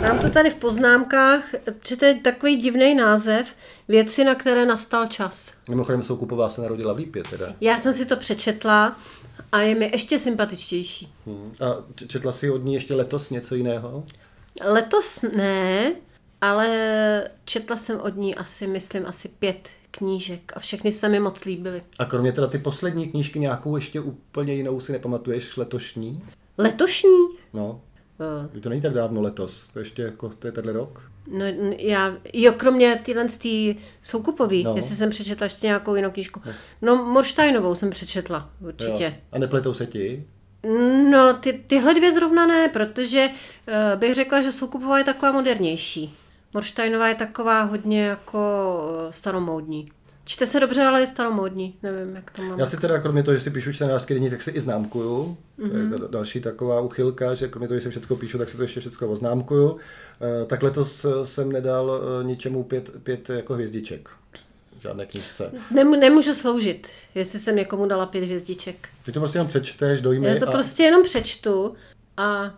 mám 0.00 0.18
to 0.18 0.30
tady 0.30 0.50
v 0.50 0.54
poznámkách, 0.54 1.54
že 1.88 1.96
to 1.96 2.04
je 2.04 2.14
takový 2.14 2.56
divný 2.56 2.94
název, 2.94 3.46
věci, 3.88 4.24
na 4.24 4.34
které 4.34 4.66
nastal 4.66 5.06
čas. 5.06 5.52
Mimochodem 5.68 6.02
Soukupová 6.02 6.48
se 6.48 6.60
narodila 6.60 6.92
v 6.92 6.96
Lípě 6.96 7.22
teda. 7.30 7.46
Já 7.60 7.78
jsem 7.78 7.92
si 7.92 8.06
to 8.06 8.16
přečetla 8.16 8.96
a 9.52 9.60
je 9.60 9.74
mi 9.74 9.90
ještě 9.92 10.18
sympatičtější. 10.18 11.12
Hmm. 11.26 11.52
A 11.60 11.66
četla 12.06 12.32
jsi 12.32 12.50
od 12.50 12.64
ní 12.64 12.74
ještě 12.74 12.94
letos 12.94 13.30
něco 13.30 13.54
jiného? 13.54 14.04
Letos 14.64 15.22
ne, 15.36 15.92
ale 16.40 16.68
četla 17.44 17.76
jsem 17.76 18.00
od 18.00 18.16
ní 18.16 18.34
asi, 18.34 18.66
myslím, 18.66 19.06
asi 19.06 19.28
pět 19.28 19.68
knížek 19.90 20.52
a 20.56 20.60
všechny 20.60 20.92
se 20.92 21.08
mi 21.08 21.20
moc 21.20 21.44
líbily. 21.44 21.82
A 21.98 22.04
kromě 22.04 22.32
teda 22.32 22.46
ty 22.46 22.58
poslední 22.58 23.08
knížky 23.08 23.38
nějakou 23.38 23.76
ještě 23.76 24.00
úplně 24.00 24.54
jinou 24.54 24.80
si 24.80 24.92
nepamatuješ 24.92 25.56
letošní? 25.56 26.22
Letošní? 26.58 27.26
No. 27.52 27.80
Uh. 28.54 28.60
To 28.60 28.68
není 28.68 28.82
tak 28.82 28.92
dávno 28.92 29.20
letos, 29.20 29.68
to 29.72 29.78
ještě 29.78 30.02
jako, 30.02 30.28
to 30.28 30.46
je 30.46 30.52
tenhle 30.52 30.72
rok. 30.72 31.10
No 31.26 31.44
já, 31.78 32.16
jo, 32.32 32.52
kromě 32.52 33.00
tyhle 33.04 33.24
tý 33.24 33.74
soukupový, 34.02 34.64
no. 34.64 34.76
jestli 34.76 34.96
jsem 34.96 35.10
přečetla 35.10 35.44
ještě 35.44 35.66
nějakou 35.66 35.94
jinou 35.94 36.10
knížku. 36.10 36.40
No, 36.44 36.52
no 36.82 37.04
Morštajnovou 37.04 37.74
jsem 37.74 37.90
přečetla, 37.90 38.50
určitě. 38.60 39.04
Jo. 39.04 39.12
A 39.32 39.38
nepletou 39.38 39.74
se 39.74 39.86
ti? 39.86 40.24
No, 41.10 41.34
ty, 41.34 41.52
tyhle 41.66 41.94
dvě 41.94 42.12
zrovna 42.12 42.46
ne, 42.46 42.68
protože 42.68 43.28
uh, 43.28 44.00
bych 44.00 44.14
řekla, 44.14 44.40
že 44.40 44.52
Soukupová 44.52 44.98
je 44.98 45.04
taková 45.04 45.32
modernější. 45.32 46.14
Morštajnová 46.54 47.08
je 47.08 47.14
taková 47.14 47.62
hodně 47.62 48.04
jako 48.04 48.38
uh, 49.06 49.12
staromódní. 49.12 49.90
Čte 50.28 50.46
se 50.46 50.60
dobře, 50.60 50.82
ale 50.82 51.00
je 51.00 51.06
staromódní. 51.06 51.78
Nevím, 51.82 52.16
jak 52.16 52.30
to 52.30 52.42
mám. 52.42 52.58
Já 52.58 52.66
si 52.66 52.76
teda, 52.76 52.98
kromě 52.98 53.22
toho, 53.22 53.34
že 53.34 53.40
si 53.40 53.50
píšu 53.50 53.72
čtenářské 53.72 54.14
denní, 54.14 54.30
tak 54.30 54.42
si 54.42 54.50
i 54.50 54.60
známkuju. 54.60 55.36
Mm-hmm. 55.58 55.70
To 55.70 55.76
je 55.76 55.82
mhm. 55.82 56.10
další 56.10 56.40
taková 56.40 56.80
uchylka, 56.80 57.34
že 57.34 57.48
kromě 57.48 57.68
toho, 57.68 57.80
že 57.80 57.84
si 57.84 57.90
všechno 57.90 58.16
píšu, 58.16 58.38
tak 58.38 58.48
si 58.48 58.56
to 58.56 58.62
ještě 58.62 58.80
všechno 58.80 59.08
oznámkuju. 59.08 59.78
Eh, 60.20 60.44
tak 60.46 60.62
letos 60.62 61.04
eh, 61.04 61.26
jsem 61.26 61.52
nedal 61.52 62.00
eh, 62.00 62.24
ničemu 62.24 62.62
pět, 62.62 62.90
pět 63.02 63.30
jako 63.30 63.54
hvězdiček. 63.54 64.08
Žádné 64.80 65.06
knižce. 65.06 65.52
Nem, 65.70 65.90
nemůžu 65.90 66.34
sloužit, 66.34 66.88
jestli 67.14 67.38
jsem 67.38 67.56
někomu 67.56 67.86
dala 67.86 68.06
pět 68.06 68.24
hvězdiček. 68.24 68.88
Ty 69.04 69.12
to 69.12 69.20
prostě 69.20 69.36
jenom 69.36 69.48
přečteš, 69.48 70.00
dojmy. 70.00 70.26
Já 70.26 70.38
to 70.38 70.48
a... 70.48 70.52
prostě 70.52 70.82
jenom 70.82 71.02
přečtu 71.02 71.74
a 72.16 72.54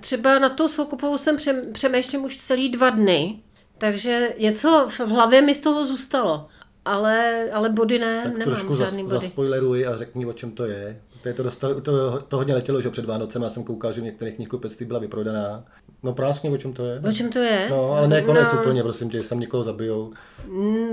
třeba 0.00 0.38
na 0.38 0.48
tu 0.48 0.68
soukupovou 0.68 1.18
jsem 1.18 1.36
přemýšlím 1.72 2.24
už 2.24 2.36
celý 2.36 2.68
dva 2.68 2.90
dny, 2.90 3.38
takže 3.78 4.34
něco 4.38 4.88
v 4.88 5.00
hlavě 5.00 5.42
mi 5.42 5.54
z 5.54 5.60
toho 5.60 5.86
zůstalo 5.86 6.48
ale, 6.84 7.48
ale 7.52 7.68
body 7.68 7.98
ne, 7.98 8.22
tak 8.22 8.32
nemám 8.32 8.44
trošku 8.44 8.74
žádný 8.74 9.02
zas, 9.02 9.12
body. 9.12 9.26
zaspoileruj 9.26 9.86
a 9.86 9.96
řekni, 9.96 10.26
o 10.26 10.32
čem 10.32 10.50
to 10.50 10.64
je. 10.64 11.00
To, 11.22 11.28
je 11.28 11.34
to, 11.34 11.42
dostali, 11.42 11.80
to, 11.80 12.20
to 12.20 12.36
hodně 12.36 12.54
letělo, 12.54 12.80
že 12.80 12.90
před 12.90 13.04
Vánocem, 13.04 13.42
já 13.42 13.50
jsem 13.50 13.64
koukal, 13.64 13.92
že 13.92 14.00
v 14.00 14.04
některých 14.04 14.34
knihkupectví 14.34 14.86
byla 14.86 14.98
vyprodaná. 14.98 15.64
No 16.02 16.12
práskně, 16.12 16.50
o 16.50 16.56
čem 16.56 16.72
to 16.72 16.86
je? 16.86 17.00
O 17.08 17.12
čem 17.12 17.30
to 17.30 17.38
je? 17.38 17.66
No, 17.70 17.92
ale 17.92 18.08
ne 18.08 18.22
konec 18.22 18.52
no, 18.52 18.60
úplně, 18.60 18.82
prosím 18.82 19.10
tě, 19.10 19.16
jestli 19.16 19.28
tam 19.28 19.40
někoho 19.40 19.62
zabijou. 19.62 20.12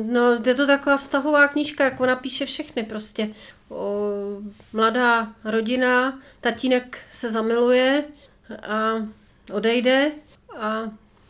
No, 0.04 0.40
je 0.46 0.56
to 0.56 0.68
taková 0.68 0.98
vztahová 0.98 1.48
knížka, 1.48 1.84
jak 1.84 2.00
ona 2.00 2.16
píše 2.16 2.46
všechny 2.46 2.84
prostě. 2.84 3.30
O, 3.70 4.12
mladá 4.74 5.28
rodina, 5.46 6.20
tatínek 6.42 6.98
se 7.10 7.32
zamiluje 7.32 8.04
a 8.70 8.94
odejde 9.54 10.12
a 10.60 10.82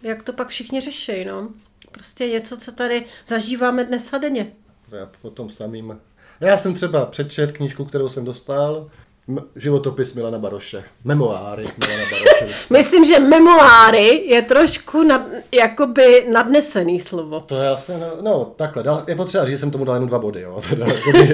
jak 0.04 0.24
to 0.24 0.34
pak 0.34 0.48
všichni 0.48 0.82
řeší, 0.82 1.26
no. 1.26 1.50
Prostě 1.98 2.28
něco, 2.28 2.58
co 2.58 2.72
tady 2.72 3.06
zažíváme 3.28 3.84
dnes 3.84 4.14
a 4.14 4.18
denně. 4.18 4.52
Já 4.92 5.10
potom 5.22 5.50
samým. 5.50 6.00
Já 6.42 6.58
jsem 6.58 6.74
třeba 6.74 7.06
přečet 7.06 7.52
knížku, 7.52 7.86
kterou 7.86 8.10
jsem 8.10 8.26
dostal, 8.26 8.90
životopis 9.56 10.14
Milana 10.14 10.40
Baroše. 10.40 10.84
Memoáry 11.04 11.64
Milana 11.78 12.04
Baroše. 12.12 12.56
Myslím, 12.70 13.06
že 13.06 13.20
memoáry 13.20 14.24
je 14.26 14.42
trošku 14.42 15.04
nad, 15.04 15.22
jakoby 15.52 16.28
nadnesený 16.32 17.00
slovo. 17.00 17.40
To 17.40 17.56
já 17.56 17.76
se, 17.76 17.98
no, 17.98 18.08
no 18.22 18.54
takhle, 18.56 18.84
dal, 18.84 19.04
je 19.08 19.16
potřeba 19.16 19.46
říct, 19.46 19.52
že 19.54 19.58
jsem 19.58 19.72
tomu 19.72 19.86
dal 19.86 19.96
jenom 19.96 20.10
dva 20.10 20.20
body, 20.20 20.42
jo, 20.42 20.62
teda 20.70 20.86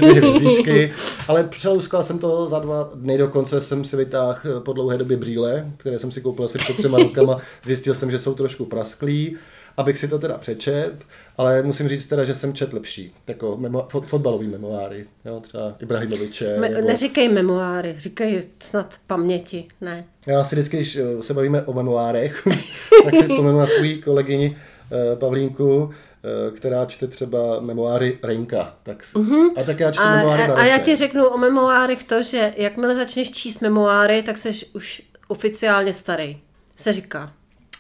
hvězdičky, 0.02 0.93
ale 1.28 1.43
přelouskal 1.43 2.04
jsem 2.04 2.19
to 2.19 2.49
za 2.49 2.60
dva 2.60 2.89
dny, 2.93 3.17
dokonce 3.17 3.62
jsem 3.62 3.86
si 3.86 3.95
vytáhl 3.95 4.60
po 4.60 4.73
dlouhé 4.73 4.97
době 4.97 5.17
brýle, 5.17 5.65
které 5.78 5.99
jsem 5.99 6.12
si 6.12 6.21
koupil 6.21 6.45
asi 6.45 6.58
před 6.58 6.78
třema 6.78 6.97
rukama, 6.97 7.38
zjistil 7.63 7.93
jsem, 7.93 8.12
že 8.12 8.19
jsou 8.19 8.34
trošku 8.34 8.65
prasklí 8.65 9.38
abych 9.77 9.99
si 9.99 10.07
to 10.07 10.19
teda 10.19 10.38
přečet, 10.38 10.93
ale 11.38 11.62
musím 11.62 11.89
říct 11.89 12.07
teda, 12.07 12.23
že 12.23 12.36
jsem 12.36 12.53
čet 12.53 12.73
lepší, 12.73 13.13
jako 13.27 13.57
memo, 13.57 13.88
fotbalový 14.07 14.47
memoáry, 14.47 15.05
jo, 15.25 15.39
třeba 15.39 15.75
Ibrahimoviče. 15.79 16.57
Me, 16.59 16.69
nebo... 16.69 16.88
Neříkej 16.88 17.29
memoáry, 17.29 17.95
říkej 17.97 18.41
snad 18.59 18.93
paměti, 19.07 19.67
ne. 19.81 20.05
Já 20.27 20.43
si 20.43 20.55
vždycky, 20.55 20.77
když 20.77 20.95
eh, 20.95 21.21
se 21.21 21.33
bavíme 21.33 21.62
o 21.62 21.73
memoárech, 21.73 22.43
tak 23.03 23.15
si 23.15 23.23
vzpomenu 23.23 23.59
na 23.59 23.65
svou 23.65 24.01
kolegyni 24.03 24.57
uh, 24.91 25.19
Pavlínku, 25.19 25.91
eh, 26.23 26.51
která 26.51 26.86
čte 26.86 27.07
třeba 27.07 27.59
memoáry 27.59 28.19
Renka. 28.23 28.75
Tak, 28.83 29.01
uh-huh. 29.01 29.51
A 29.62 29.63
tak 29.63 29.79
já 29.79 29.91
čtu 29.91 30.03
a, 30.03 30.15
memoáry 30.15 30.43
a, 30.43 30.53
a 30.53 30.65
já 30.65 30.77
ti 30.77 30.95
řeknu 30.95 31.25
o 31.25 31.38
memoárech 31.38 32.03
to, 32.03 32.23
že 32.23 32.53
jakmile 32.57 32.95
začneš 32.95 33.31
číst 33.31 33.62
memoáry, 33.62 34.23
tak 34.23 34.38
jsi 34.38 34.51
už 34.73 35.01
oficiálně 35.27 35.93
starý, 35.93 36.41
se 36.75 36.93
říká. 36.93 37.33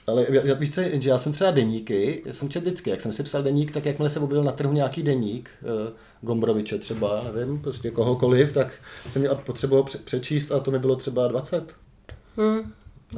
Ale 0.07 0.27
víš 0.59 0.71
co, 0.71 0.81
že 0.93 1.09
já 1.09 1.17
jsem 1.17 1.31
třeba 1.31 1.51
deníky, 1.51 2.23
já 2.25 2.33
jsem 2.33 2.49
četl 2.49 2.65
vždycky, 2.65 2.89
jak 2.89 3.01
jsem 3.01 3.13
si 3.13 3.23
psal 3.23 3.43
deník, 3.43 3.71
tak 3.71 3.85
jakmile 3.85 4.09
jsem 4.09 4.23
objevil 4.23 4.43
na 4.43 4.51
trhu 4.51 4.73
nějaký 4.73 5.03
deník, 5.03 5.49
uh, 5.61 5.93
Gombroviče 6.21 6.77
třeba, 6.77 7.25
nevím, 7.35 7.59
prostě 7.59 7.91
kohokoliv, 7.91 8.53
tak 8.53 8.73
jsem 9.09 9.21
měl 9.21 9.35
potřeboval 9.35 9.85
přečíst 10.03 10.51
a 10.51 10.59
to 10.59 10.71
mi 10.71 10.79
bylo 10.79 10.95
třeba 10.95 11.27
20. 11.27 11.63
Hmm. 12.37 12.73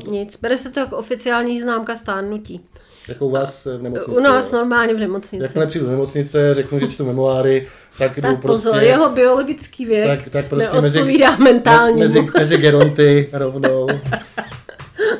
To... 0.05 0.11
Nic, 0.11 0.37
bere 0.41 0.57
se 0.57 0.71
to 0.71 0.79
jako 0.79 0.97
oficiální 0.97 1.61
známka 1.61 1.95
stárnutí. 1.95 2.61
Jako 3.09 3.27
u 3.27 3.29
vás 3.29 3.65
v 3.65 3.81
nemocnici. 3.81 4.19
U 4.19 4.23
nás 4.23 4.51
normálně 4.51 4.93
v 4.93 4.99
nemocnici. 4.99 5.43
Jakmile 5.43 5.67
přijdu 5.67 5.85
do 5.85 5.91
nemocnice, 5.91 6.53
řeknu, 6.53 6.79
že 6.79 6.87
čtu 6.87 7.05
memoáry, 7.05 7.67
tak 7.97 8.15
jdu 8.15 8.21
tak 8.21 8.41
prostě... 8.41 8.69
pozor, 8.69 8.83
jeho 8.83 9.09
biologický 9.09 9.85
věk 9.85 10.23
tak, 10.23 10.29
tak 10.29 10.45
prostě 10.45 10.81
mezi, 10.81 11.23
mentální. 11.39 11.99
Mezi, 11.99 12.27
mezi 12.39 12.57
geronty 12.57 13.29
rovnou. 13.33 13.87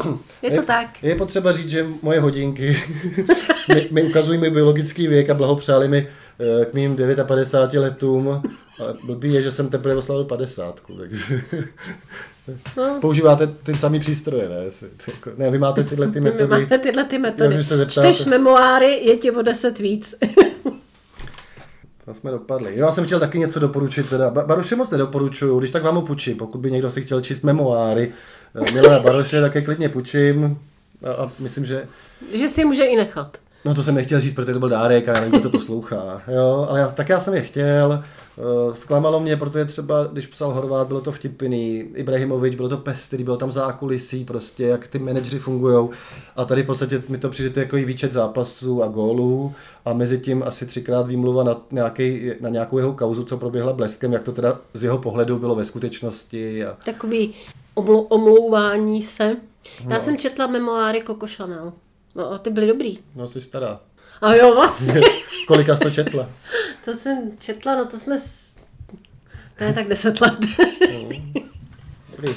Je 0.42 0.50
to 0.50 0.56
je, 0.56 0.62
tak. 0.62 1.04
Je 1.04 1.16
potřeba 1.16 1.52
říct, 1.52 1.70
že 1.70 1.86
moje 2.02 2.20
hodinky 2.20 2.78
mi, 3.74 3.88
mi 3.92 4.04
ukazují 4.04 4.40
můj 4.40 4.50
biologický 4.50 5.08
věk 5.08 5.30
a 5.30 5.34
blahopřáli 5.34 5.88
mi 5.88 6.08
eh, 6.62 6.66
k 6.66 6.74
mým 6.74 6.98
59 7.24 7.82
letům. 7.82 8.42
Ale 8.80 8.94
blbý 9.06 9.34
je, 9.34 9.42
že 9.42 9.52
jsem 9.52 9.70
teprve 9.70 9.96
oslavil 9.96 10.24
50. 10.24 10.82
Takže 11.00 11.42
no. 12.78 12.98
používáte 13.02 13.48
ty 13.48 13.74
samý 13.74 14.00
přístroje, 14.00 14.50
ne? 14.50 14.88
Jako- 15.08 15.32
ne, 15.38 15.52
vy 15.52 15.58
máte 15.58 15.84
tyhle 15.84 16.08
ty 16.08 16.20
metody. 16.22 16.44
My 16.44 16.62
máme 16.62 16.78
tyhle 16.80 17.04
ty 17.04 17.18
metody. 17.18 17.58
Čteš 17.88 18.26
memoáry, 18.26 18.94
je 19.06 19.18
ti 19.18 19.32
o 19.32 19.42
10 19.42 19.80
víc. 19.80 20.16
To 22.06 22.14
jsme 22.14 22.32
dopadli. 22.32 22.72
Já 22.76 22.92
jsem 22.92 23.06
chtěl 23.06 23.20
taky 23.20 23.40
něco 23.40 23.60
doporučit, 23.60 24.10
teda 24.10 24.30
Baruše 24.30 24.76
moc 24.76 24.90
nedoporučuju, 24.90 25.60
když 25.60 25.72
tak 25.72 25.84
vám 25.84 25.96
ho 25.96 26.02
půjčím, 26.02 26.38
pokud 26.38 26.58
by 26.58 26.72
někdo 26.72 26.90
si 26.90 27.02
chtěl 27.02 27.22
číst 27.22 27.42
memoáry, 27.42 28.12
Milana 28.74 29.00
Baroše 29.00 29.42
také 29.42 29.62
klidně 29.62 29.90
půjčím 29.90 30.60
a, 31.06 31.24
a 31.24 31.32
myslím, 31.40 31.66
že... 31.66 31.86
Že 32.34 32.50
si 32.50 32.66
může 32.66 32.84
i 32.84 32.96
nechat. 32.96 33.38
No 33.66 33.76
to 33.76 33.84
jsem 33.84 33.96
nechtěl 33.96 34.20
říct, 34.20 34.34
protože 34.34 34.54
to 34.54 34.60
byl 34.60 34.70
dárek 34.70 35.10
a 35.10 35.14
já 35.14 35.20
nevím, 35.20 35.40
kdo 35.40 35.50
to 35.50 35.58
poslouchá. 35.58 36.22
Jo, 36.28 36.68
ale 36.70 36.80
já, 36.80 36.88
tak 36.88 37.10
já 37.10 37.20
jsem 37.20 37.34
je 37.34 37.42
chtěl. 37.42 38.04
Uh, 38.38 38.74
zklamalo 38.74 39.20
mě, 39.20 39.38
protože 39.38 39.66
třeba, 39.66 40.04
když 40.04 40.26
psal 40.26 40.54
Horvát, 40.54 40.88
bylo 40.88 41.02
to 41.02 41.12
vtipný, 41.12 41.78
Ibrahimovič, 41.96 42.56
bylo 42.56 42.70
to 42.70 42.78
pestrý, 42.78 43.24
bylo 43.24 43.38
tam 43.38 43.52
zákulisí, 43.52 44.26
prostě, 44.26 44.64
jak 44.64 44.88
ty 44.88 45.00
manažeři 45.00 45.40
fungují. 45.40 45.90
A 46.36 46.46
tady 46.46 46.64
v 46.64 46.66
podstatě 46.66 47.04
mi 47.10 47.18
to 47.18 47.30
přijde 47.30 47.62
jako 47.62 47.78
i 47.78 47.86
výčet 47.86 48.14
zápasů 48.14 48.84
a 48.84 48.88
gólů 48.88 49.54
a 49.86 49.94
mezi 49.94 50.20
tím 50.20 50.44
asi 50.44 50.66
třikrát 50.66 51.08
výmluva 51.08 51.44
na, 51.44 51.62
nějaký, 51.72 52.32
na 52.40 52.50
nějakou 52.50 52.78
jeho 52.78 52.94
kauzu, 52.94 53.24
co 53.24 53.38
proběhla 53.38 53.74
bleskem, 53.74 54.14
jak 54.14 54.24
to 54.24 54.32
teda 54.32 54.60
z 54.74 54.84
jeho 54.84 54.98
pohledu 54.98 55.40
bylo 55.40 55.56
ve 55.56 55.66
skutečnosti. 55.66 56.66
A... 56.66 56.78
Takový 56.86 57.34
omlou, 57.76 58.02
omlouvání 58.02 59.02
se. 59.02 59.36
Já 59.80 59.96
no. 59.96 60.00
jsem 60.00 60.18
četla 60.18 60.48
memoáry 60.48 61.04
Coco 61.08 61.28
Chanel. 61.28 61.74
No 62.16 62.32
a 62.32 62.38
ty 62.38 62.50
byly 62.50 62.68
dobrý. 62.68 62.98
No, 63.16 63.28
jsi 63.28 63.42
stará. 63.42 63.80
A 64.22 64.36
jo, 64.36 64.56
vlastně. 64.56 65.02
Kolika 65.48 65.76
jsi 65.76 65.84
to 65.84 65.92
četla? 65.92 66.30
to 66.86 66.94
jsem 66.94 67.32
četla, 67.40 67.76
no 67.76 67.86
to 67.86 67.98
jsme... 67.98 68.18
S... 68.18 68.54
To 69.58 69.64
je 69.64 69.74
tak 69.74 69.88
deset 69.88 70.22
let. 70.22 70.40
No. 70.94 72.34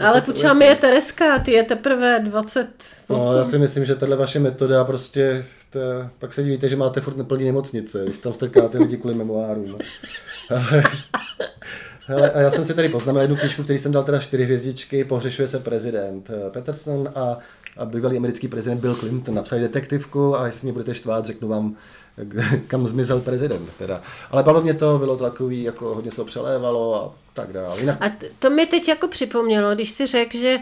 Ale 0.00 0.20
počítám 0.26 0.58
mi 0.58 0.64
je 0.64 0.76
Tereska, 0.76 1.38
ty 1.38 1.52
je 1.52 1.62
teprve 1.62 2.20
20. 2.20 2.68
No, 3.08 3.36
já 3.36 3.44
si 3.44 3.58
myslím, 3.58 3.84
že 3.84 3.94
tahle 3.94 4.16
vaše 4.16 4.38
metoda 4.38 4.84
prostě, 4.84 5.44
to, 5.70 5.78
pak 6.18 6.34
se 6.34 6.42
divíte, 6.42 6.68
že 6.68 6.76
máte 6.76 7.00
furt 7.00 7.16
neplný 7.16 7.44
nemocnice, 7.44 8.02
když 8.04 8.18
tam 8.18 8.34
strkáte 8.34 8.78
lidi 8.78 8.96
kvůli 8.96 9.14
memoárům. 9.14 9.68
No. 9.68 9.78
Ale, 10.50 10.82
hele, 12.06 12.30
a 12.30 12.40
já 12.40 12.50
jsem 12.50 12.64
si 12.64 12.74
tady 12.74 12.88
poznamenal 12.88 13.22
jednu 13.22 13.36
knižku, 13.36 13.62
který 13.62 13.78
jsem 13.78 13.92
dal 13.92 14.04
teda 14.04 14.18
čtyři 14.18 14.44
hvězdičky, 14.44 15.04
pohřešuje 15.04 15.48
se 15.48 15.58
prezident 15.58 16.30
Peterson 16.52 17.12
a 17.14 17.38
a 17.78 17.84
bývalý 17.84 18.16
americký 18.16 18.48
prezident 18.48 18.80
Bill 18.80 18.94
Clinton 18.94 19.34
napsali 19.34 19.60
detektivku 19.60 20.36
a 20.36 20.46
jestli 20.46 20.66
mě 20.66 20.72
budete 20.72 20.94
štvát, 20.94 21.26
řeknu 21.26 21.48
vám, 21.48 21.76
kam 22.66 22.88
zmizel 22.88 23.20
prezident. 23.20 23.70
Teda. 23.78 24.02
Ale 24.30 24.42
bavilo 24.42 24.62
mě 24.62 24.74
to, 24.74 24.98
bylo 24.98 25.16
to 25.16 25.24
takový, 25.24 25.62
jako 25.62 25.94
hodně 25.94 26.10
se 26.10 26.16
to 26.16 26.24
přelévalo 26.24 27.04
a 27.04 27.14
tak 27.32 27.52
dále. 27.52 27.80
Jinak... 27.80 28.06
A 28.06 28.12
to 28.38 28.50
mi 28.50 28.66
teď 28.66 28.88
jako 28.88 29.08
připomnělo, 29.08 29.74
když 29.74 29.90
si 29.90 30.06
řekl, 30.06 30.38
že, 30.38 30.58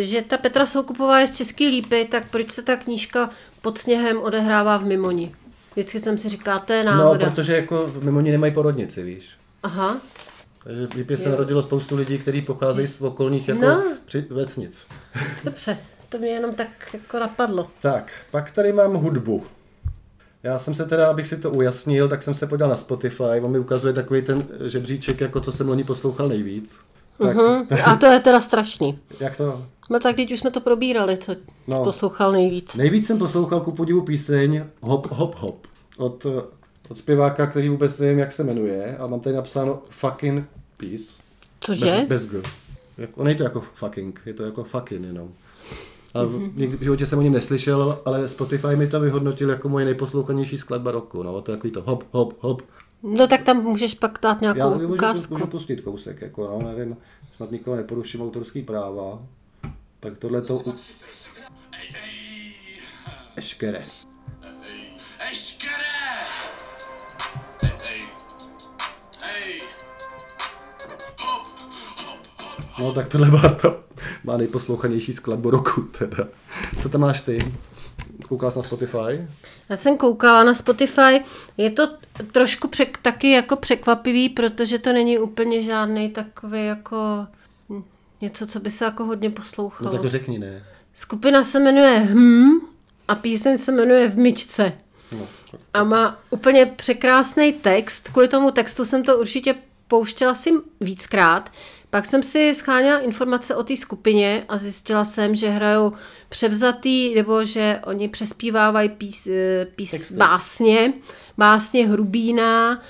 že 0.00 0.22
ta 0.22 0.38
Petra 0.38 0.66
Soukupová 0.66 1.20
je 1.20 1.26
z 1.26 1.36
Český 1.36 1.68
lípy, 1.68 2.04
tak 2.10 2.30
proč 2.30 2.50
se 2.50 2.62
ta 2.62 2.76
knížka 2.76 3.30
pod 3.60 3.78
sněhem 3.78 4.18
odehrává 4.18 4.76
v 4.76 4.84
Mimoni? 4.84 5.34
Vždycky 5.72 6.00
jsem 6.00 6.18
si 6.18 6.28
říkal, 6.28 6.60
to 6.60 6.72
je 6.72 6.82
náhoda. 6.84 7.26
No, 7.26 7.32
protože 7.32 7.56
jako 7.56 7.86
v 7.86 8.04
Mimoni 8.04 8.30
nemají 8.30 8.52
porodnici, 8.52 9.02
víš. 9.02 9.30
Aha. 9.62 10.00
Takže 10.64 10.86
v 10.86 10.94
Lípě 10.94 11.16
se 11.16 11.28
narodilo 11.28 11.62
spoustu 11.62 11.96
lidí, 11.96 12.18
kteří 12.18 12.42
pocházejí 12.42 12.88
z 12.88 13.00
okolních 13.00 13.48
jako 13.48 13.60
no. 13.60 13.82
při, 14.04 14.20
vesnic. 14.30 14.86
Dobře, 15.44 15.78
to 16.08 16.18
mě 16.18 16.28
jenom 16.28 16.54
tak 16.54 16.68
jako 16.92 17.18
napadlo. 17.18 17.70
Tak, 17.82 18.12
pak 18.30 18.50
tady 18.50 18.72
mám 18.72 18.94
hudbu. 18.94 19.44
Já 20.44 20.58
jsem 20.58 20.74
se 20.74 20.84
teda, 20.84 21.10
abych 21.10 21.26
si 21.26 21.36
to 21.36 21.50
ujasnil, 21.50 22.08
tak 22.08 22.22
jsem 22.22 22.34
se 22.34 22.46
podíval 22.46 22.70
na 22.70 22.76
Spotify, 22.76 23.40
on 23.42 23.50
mi 23.50 23.58
ukazuje 23.58 23.92
takový 23.92 24.22
ten 24.22 24.46
žebříček, 24.66 25.20
jako 25.20 25.40
co 25.40 25.52
jsem 25.52 25.68
loni 25.68 25.84
poslouchal 25.84 26.28
nejvíc. 26.28 26.80
Tak, 27.18 27.36
uh-huh. 27.36 27.92
A 27.92 27.96
to 27.96 28.06
je 28.06 28.20
teda 28.20 28.40
strašný. 28.40 28.98
Jak 29.20 29.36
to? 29.36 29.66
No 29.90 30.00
tak 30.00 30.16
teď 30.16 30.32
už 30.32 30.38
jsme 30.38 30.50
to 30.50 30.60
probírali, 30.60 31.18
co 31.18 31.36
no, 31.66 31.76
jsi 31.76 31.82
poslouchal 31.82 32.32
nejvíc. 32.32 32.74
Nejvíc 32.74 33.06
jsem 33.06 33.18
poslouchal 33.18 33.60
ku 33.60 33.72
podivu 33.72 34.02
píseň 34.02 34.64
Hop 34.80 35.10
Hop 35.10 35.34
Hop 35.34 35.66
od, 35.96 36.26
od 36.88 36.98
zpěváka, 36.98 37.46
který 37.46 37.68
vůbec 37.68 37.98
nevím, 37.98 38.18
jak 38.18 38.32
se 38.32 38.44
jmenuje, 38.44 38.96
ale 38.98 39.10
mám 39.10 39.20
tady 39.20 39.36
napsáno 39.36 39.82
Fucking 39.90 40.44
Peace. 40.76 41.04
Cože? 41.60 41.86
Bez, 41.86 42.26
bez 42.26 42.26
G. 42.26 42.42
On 43.14 43.28
je 43.28 43.34
to 43.34 43.42
jako 43.42 43.64
fucking, 43.74 44.20
je 44.26 44.34
to 44.34 44.42
jako 44.42 44.64
fucking 44.64 45.06
jenom. 45.06 45.28
A 46.14 46.24
v 46.24 46.82
životě 46.82 47.06
jsem 47.06 47.18
o 47.18 47.22
něm 47.22 47.32
neslyšel, 47.32 48.02
ale 48.04 48.28
Spotify 48.28 48.76
mi 48.76 48.86
to 48.86 49.00
vyhodnotil 49.00 49.50
jako 49.50 49.68
moje 49.68 49.84
nejposlouchanější 49.84 50.58
skladba 50.58 50.90
roku. 50.90 51.22
No, 51.22 51.40
to 51.42 51.52
je 51.52 51.56
takový 51.56 51.72
to 51.72 51.82
hop, 51.82 52.04
hop, 52.12 52.36
hop. 52.40 52.62
No 53.02 53.26
tak 53.26 53.42
tam 53.42 53.62
můžeš 53.62 53.94
pak 53.94 54.18
dát 54.22 54.40
nějakou 54.40 54.58
Já 54.58 54.68
můžu, 54.68 54.94
ukázku. 54.94 55.34
můžu 55.34 55.46
pustit 55.46 55.80
kousek, 55.80 56.20
jako 56.20 56.58
no, 56.62 56.68
nevím, 56.68 56.96
snad 57.32 57.50
nikoho 57.50 57.76
neporuším 57.76 58.22
autorský 58.22 58.62
práva. 58.62 59.18
Tak 60.00 60.18
tohle 60.18 60.42
to... 60.42 60.62
Eškere. 63.36 63.80
Eškere! 65.30 65.84
No 72.80 72.92
tak 72.92 73.08
tohle 73.08 73.30
má, 73.30 73.48
to, 73.48 73.80
má 74.24 74.36
nejposlouchanější 74.36 75.12
skladbu 75.12 75.50
roku 75.50 75.82
teda. 75.82 76.28
Co 76.82 76.88
tam 76.88 77.00
máš 77.00 77.20
ty? 77.20 77.38
Koukala 78.28 78.50
jsi 78.50 78.58
na 78.58 78.62
Spotify? 78.62 79.28
Já 79.68 79.76
jsem 79.76 79.96
koukala 79.96 80.44
na 80.44 80.54
Spotify. 80.54 81.24
Je 81.56 81.70
to 81.70 81.88
trošku 82.32 82.68
přek, 82.68 82.98
taky 82.98 83.30
jako 83.30 83.56
překvapivý, 83.56 84.28
protože 84.28 84.78
to 84.78 84.92
není 84.92 85.18
úplně 85.18 85.62
žádný 85.62 86.08
takový 86.08 86.66
jako 86.66 87.26
něco, 88.20 88.46
co 88.46 88.60
by 88.60 88.70
se 88.70 88.84
jako 88.84 89.04
hodně 89.04 89.30
poslouchalo. 89.30 89.90
No 89.90 89.92
tak 89.92 90.02
to 90.02 90.08
řekni, 90.08 90.38
ne? 90.38 90.64
Skupina 90.92 91.44
se 91.44 91.60
jmenuje 91.60 91.98
Hm 91.98 92.50
a 93.08 93.14
píseň 93.14 93.58
se 93.58 93.72
jmenuje 93.72 94.08
V 94.08 94.16
myčce. 94.16 94.72
No, 95.12 95.26
a 95.74 95.84
má 95.84 96.18
úplně 96.30 96.66
překrásný 96.66 97.52
text. 97.52 98.08
Kvůli 98.08 98.28
tomu 98.28 98.50
textu 98.50 98.84
jsem 98.84 99.02
to 99.02 99.18
určitě 99.18 99.54
pouštěla 99.88 100.34
si 100.34 100.50
víckrát. 100.80 101.52
Pak 101.94 102.06
jsem 102.06 102.22
si 102.22 102.54
scháněla 102.54 102.98
informace 102.98 103.56
o 103.56 103.64
té 103.64 103.76
skupině 103.76 104.44
a 104.48 104.58
zjistila 104.58 105.04
jsem, 105.04 105.34
že 105.34 105.48
hrajou 105.48 105.92
převzatý, 106.28 107.14
nebo 107.14 107.44
že 107.44 107.80
oni 107.84 108.08
přespívávají 108.08 108.88
pís, 108.88 109.26
eh, 109.26 109.66
pís, 109.76 110.12
básně, 110.12 110.92
básně 111.38 111.86
Hrubína 111.86 112.82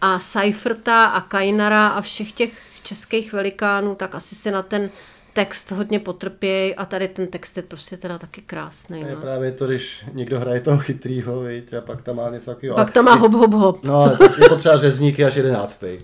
a 0.00 0.18
Seiferta 0.18 1.06
a 1.06 1.20
Kainara 1.20 1.88
a 1.88 2.00
všech 2.00 2.32
těch 2.32 2.50
českých 2.82 3.32
velikánů, 3.32 3.94
tak 3.94 4.14
asi 4.14 4.34
se 4.34 4.50
na 4.50 4.62
ten 4.62 4.90
text 5.32 5.70
hodně 5.70 6.00
potrpějí 6.00 6.74
a 6.74 6.84
tady 6.84 7.08
ten 7.08 7.26
text 7.26 7.56
je 7.56 7.62
prostě 7.62 7.96
teda 7.96 8.18
taky 8.18 8.42
krásný. 8.42 9.00
Je 9.00 9.14
no. 9.14 9.20
právě 9.20 9.52
to, 9.52 9.66
když 9.66 10.04
někdo 10.12 10.40
hraje 10.40 10.60
toho 10.60 10.78
chytrýho, 10.78 11.40
viď, 11.40 11.74
a 11.74 11.80
pak 11.80 12.02
tam 12.02 12.16
má 12.16 12.30
něco 12.30 12.50
takového. 12.50 12.76
Pak 12.76 12.90
tam 12.90 13.04
má 13.04 13.14
hop, 13.14 13.32
hop, 13.32 13.52
hop. 13.52 13.84
No, 13.84 13.94
ale 13.94 14.18
je 14.42 14.48
potřeba 14.48 14.76
řezníky 14.76 15.24
až 15.24 15.34
jedenáctý. 15.34 15.98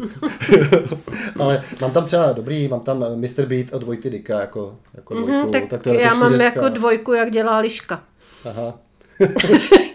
ale 1.39 1.63
mám 1.81 1.91
tam 1.91 2.05
třeba 2.05 2.33
dobrý, 2.33 2.69
mám 2.69 2.81
tam 2.81 3.05
Mr. 3.15 3.47
Beat 3.47 3.73
od 3.73 3.83
Vojty 3.83 4.11
Dika 4.11 4.41
jako, 4.41 4.77
jako 4.95 5.15
mm-hmm, 5.15 5.27
dvojku. 5.27 5.51
Tak, 5.51 5.67
tak 5.67 5.83
to 5.83 5.95
já 5.95 6.15
mám 6.15 6.33
deska. 6.33 6.45
jako 6.45 6.69
dvojku, 6.69 7.13
jak 7.13 7.31
dělá 7.31 7.59
Liška. 7.59 8.03
Aha. 8.45 8.79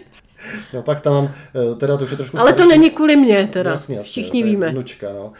No 0.74 0.82
pak 0.82 1.00
tam 1.00 1.12
mám, 1.12 1.34
eh, 1.54 1.74
teda 1.74 1.96
to 1.96 2.04
už 2.04 2.10
je 2.10 2.16
trošku... 2.16 2.38
Ale 2.38 2.52
starší. 2.52 2.68
to 2.70 2.76
není 2.76 2.90
kvůli 2.90 3.16
mě 3.16 3.48
teda, 3.52 3.70
jasně, 3.70 3.96
jasně, 3.96 4.10
všichni 4.10 4.42
víme. 4.42 4.68
Vnučka, 4.70 5.12
no. 5.12 5.32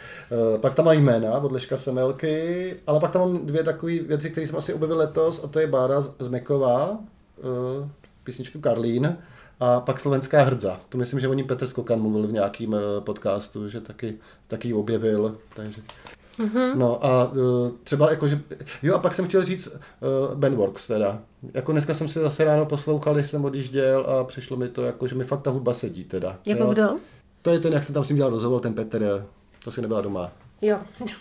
Eh, 0.55 0.59
pak 0.59 0.73
tam 0.75 0.85
má 0.85 0.93
jména 0.93 1.31
od 1.31 1.51
Leška 1.51 1.77
Semelky, 1.77 2.75
ale 2.87 2.99
pak 2.99 3.11
tam 3.11 3.21
mám 3.21 3.45
dvě 3.45 3.63
takové 3.63 3.99
věci, 3.99 4.29
které 4.29 4.47
jsem 4.47 4.55
asi 4.55 4.73
objevil 4.73 4.97
letos, 4.97 5.43
a 5.43 5.47
to 5.47 5.59
je 5.59 5.67
Bára 5.67 6.01
Zmeková, 6.01 6.99
eh, 7.39 7.89
písničku 8.23 8.59
Karlín, 8.59 9.17
a 9.59 9.79
pak 9.79 9.99
slovenská 9.99 10.43
hrdza. 10.43 10.79
To 10.89 10.97
myslím, 10.97 11.19
že 11.19 11.27
o 11.27 11.33
ní 11.33 11.43
Petr 11.43 11.67
Skokan 11.67 12.01
mluvil 12.01 12.27
v 12.27 12.31
nějakým 12.31 12.75
podcastu, 12.99 13.69
že 13.69 13.81
taky, 13.81 14.17
taky 14.47 14.73
objevil. 14.73 15.37
Takže 15.53 15.81
Mm-hmm. 16.39 16.75
No 16.75 17.05
a 17.05 17.31
uh, 17.31 17.37
třeba 17.83 18.09
jako, 18.09 18.27
že, 18.27 18.41
jo 18.83 18.95
a 18.95 18.99
pak 18.99 19.15
jsem 19.15 19.27
chtěl 19.27 19.43
říct 19.43 19.67
uh, 19.67 20.35
Ben 20.35 20.55
Works 20.55 20.87
teda. 20.87 21.19
Jako 21.53 21.71
dneska 21.71 21.93
jsem 21.93 22.07
si 22.07 22.19
zase 22.19 22.43
ráno 22.43 22.65
poslouchal, 22.65 23.13
když 23.13 23.29
jsem 23.29 23.45
odjížděl 23.45 24.05
a 24.07 24.23
přišlo 24.23 24.57
mi 24.57 24.69
to 24.69 24.83
jako, 24.83 25.07
že 25.07 25.15
mi 25.15 25.23
fakt 25.23 25.41
ta 25.41 25.51
hudba 25.51 25.73
sedí 25.73 26.03
teda. 26.03 26.37
Jako 26.45 26.63
jo? 26.63 26.69
kdo? 26.69 26.89
To 27.41 27.49
je 27.49 27.59
ten, 27.59 27.73
jak 27.73 27.83
jsem 27.83 27.93
tam 27.93 28.03
s 28.03 28.09
ním 28.09 28.17
dělal 28.17 28.31
rozhovor, 28.31 28.61
ten 28.61 28.73
Petr, 28.73 29.25
to 29.63 29.71
si 29.71 29.81
nebyla 29.81 30.01
doma. 30.01 30.31
Jo. 30.61 30.79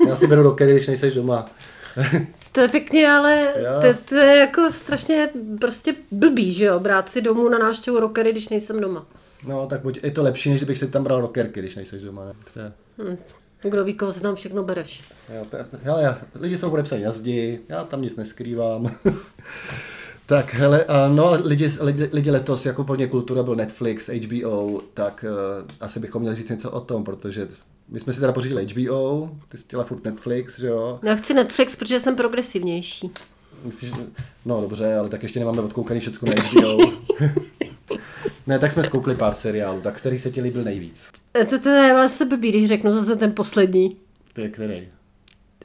Já 0.08 0.16
si 0.16 0.26
beru 0.26 0.42
rockery, 0.42 0.72
když 0.72 0.86
nejseš 0.86 1.14
doma. 1.14 1.50
To 2.52 2.60
je 2.60 2.68
pěkně, 2.68 3.10
ale 3.10 3.54
to, 3.82 4.04
to, 4.08 4.14
je 4.14 4.36
jako 4.36 4.72
strašně 4.72 5.28
prostě 5.60 5.94
blbý, 6.10 6.52
že 6.52 6.64
jo, 6.64 6.80
brát 6.80 7.08
si 7.08 7.22
domů 7.22 7.48
na 7.48 7.58
návštěvu 7.58 8.00
rockery, 8.00 8.32
když 8.32 8.48
nejsem 8.48 8.80
doma. 8.80 9.06
No, 9.46 9.66
tak 9.66 9.80
buď, 9.80 10.00
je 10.02 10.10
to 10.10 10.22
lepší, 10.22 10.50
než 10.50 10.60
kdybych 10.60 10.78
si 10.78 10.88
tam 10.88 11.04
bral 11.04 11.20
rockerky, 11.20 11.60
když 11.60 11.76
nejseš 11.76 12.02
doma. 12.02 12.24
Ne? 12.24 12.32
Třeba. 12.44 12.72
Hm. 12.98 13.16
Kdo 13.70 13.84
ví, 13.84 13.94
koho 13.94 14.12
se 14.12 14.20
tam 14.20 14.34
všechno 14.34 14.62
bereš. 14.62 15.04
Jo, 15.36 15.46
to, 15.50 15.56
hele, 15.82 16.20
lidi 16.34 16.58
jsou 16.58 16.70
podepsaní 16.70 17.02
jazdi, 17.02 17.60
já 17.68 17.84
tam 17.84 18.02
nic 18.02 18.16
neskrývám. 18.16 18.94
tak, 20.26 20.54
hele, 20.54 20.84
no 21.08 21.38
lidi, 21.44 21.70
lidi, 21.80 22.08
lidi 22.12 22.30
letos, 22.30 22.66
jako 22.66 22.84
plně 22.84 23.06
kultura 23.06 23.42
byl 23.42 23.56
Netflix, 23.56 24.08
HBO, 24.08 24.80
tak 24.94 25.24
uh, 25.28 25.66
asi 25.80 26.00
bychom 26.00 26.22
měli 26.22 26.36
říct 26.36 26.50
něco 26.50 26.70
o 26.70 26.80
tom, 26.80 27.04
protože 27.04 27.48
my 27.88 28.00
jsme 28.00 28.12
si 28.12 28.20
teda 28.20 28.32
pořídili 28.32 28.66
HBO, 28.66 29.30
ty 29.48 29.58
jsi 29.58 29.64
chtěla 29.64 29.84
furt 29.84 30.04
Netflix, 30.04 30.60
že 30.60 30.66
jo? 30.66 30.98
Já 31.02 31.16
chci 31.16 31.34
Netflix, 31.34 31.76
protože 31.76 32.00
jsem 32.00 32.16
progresivnější. 32.16 33.10
Myslíš, 33.64 33.92
no 34.44 34.60
dobře, 34.60 34.94
ale 34.94 35.08
tak 35.08 35.22
ještě 35.22 35.38
nemáme 35.40 35.62
odkoukaný 35.62 36.00
všechno 36.00 36.34
na 36.34 36.42
HBO. 36.42 36.78
Ne, 38.46 38.58
tak 38.58 38.72
jsme 38.72 38.82
zkoukli 38.82 39.14
pár 39.14 39.34
seriálů, 39.34 39.80
tak 39.80 39.96
který 39.96 40.18
se 40.18 40.30
ti 40.30 40.40
líbil 40.40 40.64
nejvíc? 40.64 41.08
E, 41.40 41.44
to, 41.44 41.58
to 41.58 41.68
je 41.68 41.94
vlastně 41.94 42.26
blbý, 42.26 42.48
když 42.50 42.68
řeknu 42.68 42.94
zase 42.94 43.16
ten 43.16 43.32
poslední. 43.32 43.96
To 44.32 44.40
je 44.40 44.48
který? 44.48 44.88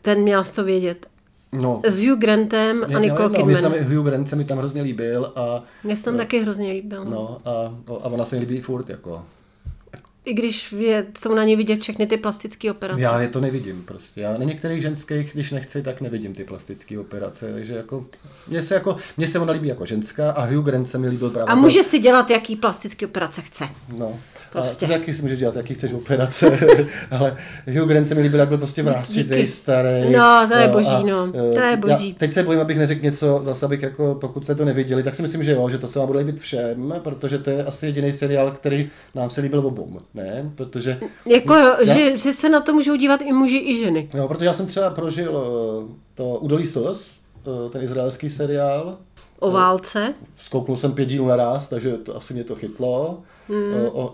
Ten 0.02 0.22
měl 0.22 0.44
to 0.44 0.64
vědět. 0.64 1.08
No. 1.52 1.82
S 1.86 2.06
Hugh 2.06 2.20
Grantem 2.20 2.84
a 2.96 3.00
Nicole 3.00 3.30
Kidman. 3.30 3.48
Mně 3.48 3.58
se 3.58 3.82
Hugh 3.84 4.06
Grant 4.06 4.30
se 4.30 4.36
mi 4.36 4.46
tam 4.46 4.58
hrozně 4.58 4.82
líbil. 4.82 5.34
A, 5.36 5.64
Mně 5.84 5.96
se 5.96 6.06
tam 6.06 6.14
no, 6.14 6.18
taky 6.18 6.42
hrozně 6.42 6.72
líbil. 6.72 7.06
No 7.06 7.42
a, 7.46 7.74
a 8.04 8.10
ona 8.10 8.26
se 8.26 8.36
mi 8.36 8.40
líbí 8.46 8.62
furt 8.62 8.90
jako. 8.90 9.26
I 10.26 10.34
když 10.34 10.72
je, 10.72 11.06
jsou 11.18 11.34
na 11.34 11.44
ně 11.44 11.56
vidět 11.56 11.82
všechny 11.82 12.08
ty 12.08 12.18
plastické 12.18 12.72
operace. 12.72 13.02
Já 13.02 13.22
je 13.22 13.28
to 13.28 13.42
nevidím 13.42 13.84
prostě. 13.86 14.22
Já 14.22 14.38
na 14.38 14.44
některých 14.44 14.82
ženských, 14.82 15.34
když 15.34 15.52
nechci, 15.52 15.82
tak 15.82 16.02
nevidím 16.02 16.34
ty 16.34 16.44
plastické 16.44 17.00
operace. 17.00 17.54
Takže 17.54 17.76
jako, 17.76 18.06
mně 18.48 18.62
se, 18.62 18.74
jako, 18.74 18.96
mně 19.18 19.28
se 19.28 19.40
ona 19.40 19.54
líbí 19.54 19.68
jako 19.68 19.86
ženská 19.86 20.32
a 20.32 20.46
Hugh 20.46 20.66
Grant 20.66 20.90
se 20.90 20.98
mi 20.98 21.08
líbil 21.10 21.30
právě. 21.30 21.52
A 21.52 21.56
může 21.56 21.84
si 21.84 22.00
dělat, 22.00 22.30
jaký 22.30 22.56
plastické 22.56 23.06
operace 23.06 23.42
chce. 23.42 23.66
No. 23.98 24.20
Prostě. 24.52 24.86
A 24.86 24.90
taky 24.90 25.14
si 25.14 25.22
můžeš 25.22 25.40
dělat, 25.40 25.56
jaký 25.56 25.74
chceš 25.74 25.94
operace, 25.94 26.60
ale 27.12 27.38
Hugh 27.68 27.90
Grant 27.90 28.08
se 28.08 28.16
mi 28.16 28.22
líbil, 28.22 28.40
jak 28.40 28.50
byl 28.50 28.58
prostě 28.58 28.84
vrázčitý, 28.84 29.48
starý. 29.48 30.12
No, 30.12 30.48
to 30.48 30.56
je 30.56 30.68
no, 30.68 30.74
boží, 30.74 31.04
no. 31.06 31.32
To 31.32 31.60
je 31.60 31.78
boží. 31.78 32.10
Já 32.10 32.16
teď 32.18 32.34
se 32.34 32.44
bojím, 32.44 32.62
abych 32.62 32.78
neřekl 32.78 33.04
něco, 33.04 33.42
zase 33.44 33.66
abych 33.66 33.82
jako, 33.82 34.18
pokud 34.22 34.44
jste 34.44 34.56
to 34.56 34.66
neviděli, 34.66 35.04
tak 35.04 35.16
si 35.16 35.22
myslím, 35.22 35.44
že 35.44 35.52
jo, 35.52 35.70
že 35.70 35.78
to 35.78 35.88
se 35.88 36.00
vám 36.00 36.08
bude 36.08 36.20
líbit 36.20 36.40
všem, 36.40 36.94
protože 37.04 37.38
to 37.38 37.50
je 37.50 37.64
asi 37.64 37.86
jediný 37.86 38.14
seriál, 38.14 38.52
který 38.52 38.90
nám 39.16 39.30
se 39.30 39.42
líbil 39.42 39.60
obou, 39.60 40.00
ne? 40.14 40.50
Protože... 40.56 41.00
Jako, 41.26 41.54
já, 41.54 41.86
že, 41.86 42.18
že, 42.18 42.34
se 42.34 42.50
na 42.50 42.60
to 42.60 42.74
můžou 42.74 42.96
dívat 42.96 43.22
i 43.22 43.32
muži, 43.32 43.58
i 43.58 43.78
ženy. 43.78 44.10
Jo, 44.14 44.28
protože 44.28 44.46
já 44.46 44.54
jsem 44.54 44.66
třeba 44.66 44.90
prožil 44.90 45.32
uh, 45.32 45.90
to 46.16 46.36
Udolí 46.36 46.68
Sos, 46.68 47.20
uh, 47.46 47.72
ten 47.72 47.84
izraelský 47.84 48.30
seriál, 48.30 48.98
O 49.40 49.52
válce? 49.52 50.14
Zkouknul 50.36 50.78
jsem 50.78 50.92
pět 50.92 51.06
dílů 51.06 51.28
naraz, 51.28 51.70
takže 51.70 51.98
to 51.98 52.18
asi 52.18 52.34
mě 52.34 52.44
to 52.44 52.56
chytlo. 52.56 53.20
Hmm. 53.50 53.74
O, 53.74 53.90
o 53.92 54.14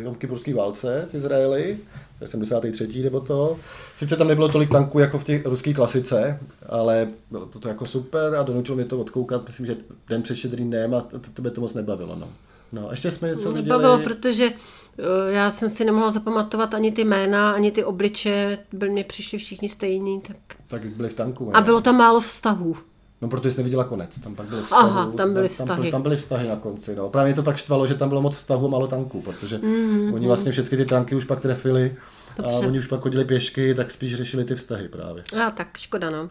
Jomkypurský 0.00 0.52
válce 0.52 1.06
v 1.10 1.14
Izraeli, 1.14 1.78
to 2.18 2.24
je 2.24 2.28
73. 2.28 3.02
nebo 3.02 3.20
to. 3.20 3.56
Sice 3.94 4.16
tam 4.16 4.28
nebylo 4.28 4.48
tolik 4.48 4.68
tanků 4.68 4.98
jako 4.98 5.18
v 5.18 5.24
těch 5.24 5.46
ruské 5.46 5.74
klasice, 5.74 6.40
ale 6.68 7.08
bylo 7.30 7.46
to, 7.46 7.58
to 7.58 7.68
jako 7.68 7.86
super 7.86 8.34
a 8.34 8.42
donutilo 8.42 8.76
mě 8.76 8.84
to 8.84 9.00
odkoukat, 9.00 9.46
myslím, 9.46 9.66
že 9.66 9.76
den 10.08 10.22
před 10.22 10.36
štědrým 10.36 10.70
dnem 10.70 10.94
a 10.94 11.00
to, 11.00 11.18
to, 11.18 11.30
to 11.34 11.42
by 11.42 11.50
to 11.50 11.60
moc 11.60 11.74
nebavilo. 11.74 12.16
No. 12.16 12.28
No, 12.72 12.88
ještě 12.90 13.10
jsme 13.10 13.28
něco 13.28 13.52
viděli. 13.52 13.68
Nebavilo, 13.68 13.98
protože 13.98 14.44
eh, 14.44 14.56
já 15.28 15.50
jsem 15.50 15.68
si 15.68 15.84
nemohla 15.84 16.10
zapamatovat 16.10 16.74
ani 16.74 16.92
ty 16.92 17.04
jména, 17.04 17.52
ani 17.52 17.70
ty 17.70 17.84
obliče, 17.84 18.58
byl 18.72 18.90
mě 18.90 19.04
přišli 19.04 19.38
všichni 19.38 19.68
stejní. 19.68 20.20
Tak, 20.20 20.36
tak 20.66 20.86
byli 20.86 21.08
v 21.08 21.14
tanku. 21.14 21.46
Ne? 21.46 21.52
A 21.54 21.60
bylo 21.60 21.80
tam 21.80 21.96
málo 21.96 22.20
vztahů. 22.20 22.76
No, 23.22 23.28
protože 23.28 23.52
jsi 23.52 23.58
neviděla 23.58 23.84
konec, 23.84 24.18
tam 24.18 24.34
pak 24.34 24.46
byly 24.46 24.62
vztahy. 24.62 24.90
Aha, 24.90 25.10
tam 25.10 25.32
byly 25.32 25.48
vztahy. 25.48 25.82
Tam, 25.82 25.90
tam 25.90 26.02
byly 26.02 26.16
vztahy 26.16 26.48
na 26.48 26.56
konci, 26.56 26.96
no. 26.96 27.08
Právě 27.08 27.34
to 27.34 27.42
pak 27.42 27.56
štvalo, 27.56 27.86
že 27.86 27.94
tam 27.94 28.08
bylo 28.08 28.22
moc 28.22 28.36
vztahu 28.36 28.66
a 28.66 28.70
málo 28.70 28.86
tanků, 28.86 29.20
protože 29.20 29.58
mm, 29.58 30.14
oni 30.14 30.26
vlastně 30.26 30.52
všechny 30.52 30.76
ty 30.76 30.84
tanky 30.84 31.14
už 31.14 31.24
pak 31.24 31.40
trefili 31.40 31.96
Dobře. 32.36 32.52
a 32.52 32.58
oni 32.58 32.78
už 32.78 32.86
pak 32.86 33.00
chodili 33.00 33.24
pěšky, 33.24 33.74
tak 33.74 33.90
spíš 33.90 34.14
řešili 34.14 34.44
ty 34.44 34.54
vztahy 34.54 34.88
právě. 34.88 35.24
A 35.46 35.50
tak, 35.50 35.76
škoda, 35.76 36.10
no. 36.10 36.30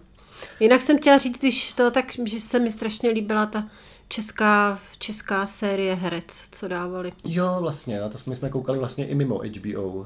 Jinak 0.59 0.81
jsem 0.81 0.97
chtěla 0.97 1.17
říct, 1.17 1.39
když 1.39 1.73
to 1.73 1.91
tak, 1.91 2.05
že 2.25 2.39
se 2.39 2.59
mi 2.59 2.71
strašně 2.71 3.09
líbila 3.09 3.45
ta 3.45 3.65
česká, 4.07 4.79
česká 4.99 5.45
série 5.45 5.95
Herec, 5.95 6.47
co 6.51 6.67
dávali. 6.67 7.11
Jo, 7.25 7.57
vlastně, 7.59 7.99
na 7.99 8.09
to 8.09 8.17
jsme, 8.17 8.35
jsme 8.35 8.49
koukali 8.49 8.79
vlastně 8.79 9.07
i 9.07 9.15
mimo 9.15 9.41
HBO. 9.57 10.05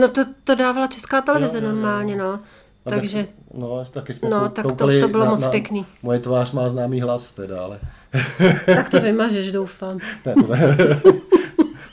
No 0.00 0.08
to, 0.08 0.20
to 0.44 0.54
dávala 0.54 0.86
česká 0.86 1.20
televize 1.20 1.58
jo, 1.58 1.64
jo, 1.64 1.68
jo. 1.68 1.74
normálně, 1.74 2.16
no. 2.16 2.40
A 2.86 2.90
Takže, 2.90 3.22
tak, 3.22 3.30
no, 3.54 3.84
taky 3.84 4.14
jsme 4.14 4.28
no, 4.28 4.48
tak 4.48 4.66
to, 4.66 5.00
to 5.00 5.08
bylo 5.08 5.24
na, 5.24 5.30
moc 5.30 5.44
na, 5.44 5.50
pěkný. 5.50 5.86
Moje 6.02 6.18
tvář 6.18 6.52
má 6.52 6.68
známý 6.68 7.00
hlas 7.00 7.32
teda, 7.32 7.60
ale... 7.62 7.78
tak 8.66 8.90
to 8.90 9.00
vymažeš, 9.00 9.52
doufám. 9.52 9.98
Ne, 10.26 10.34
to, 10.34 10.46
ne. 10.46 10.76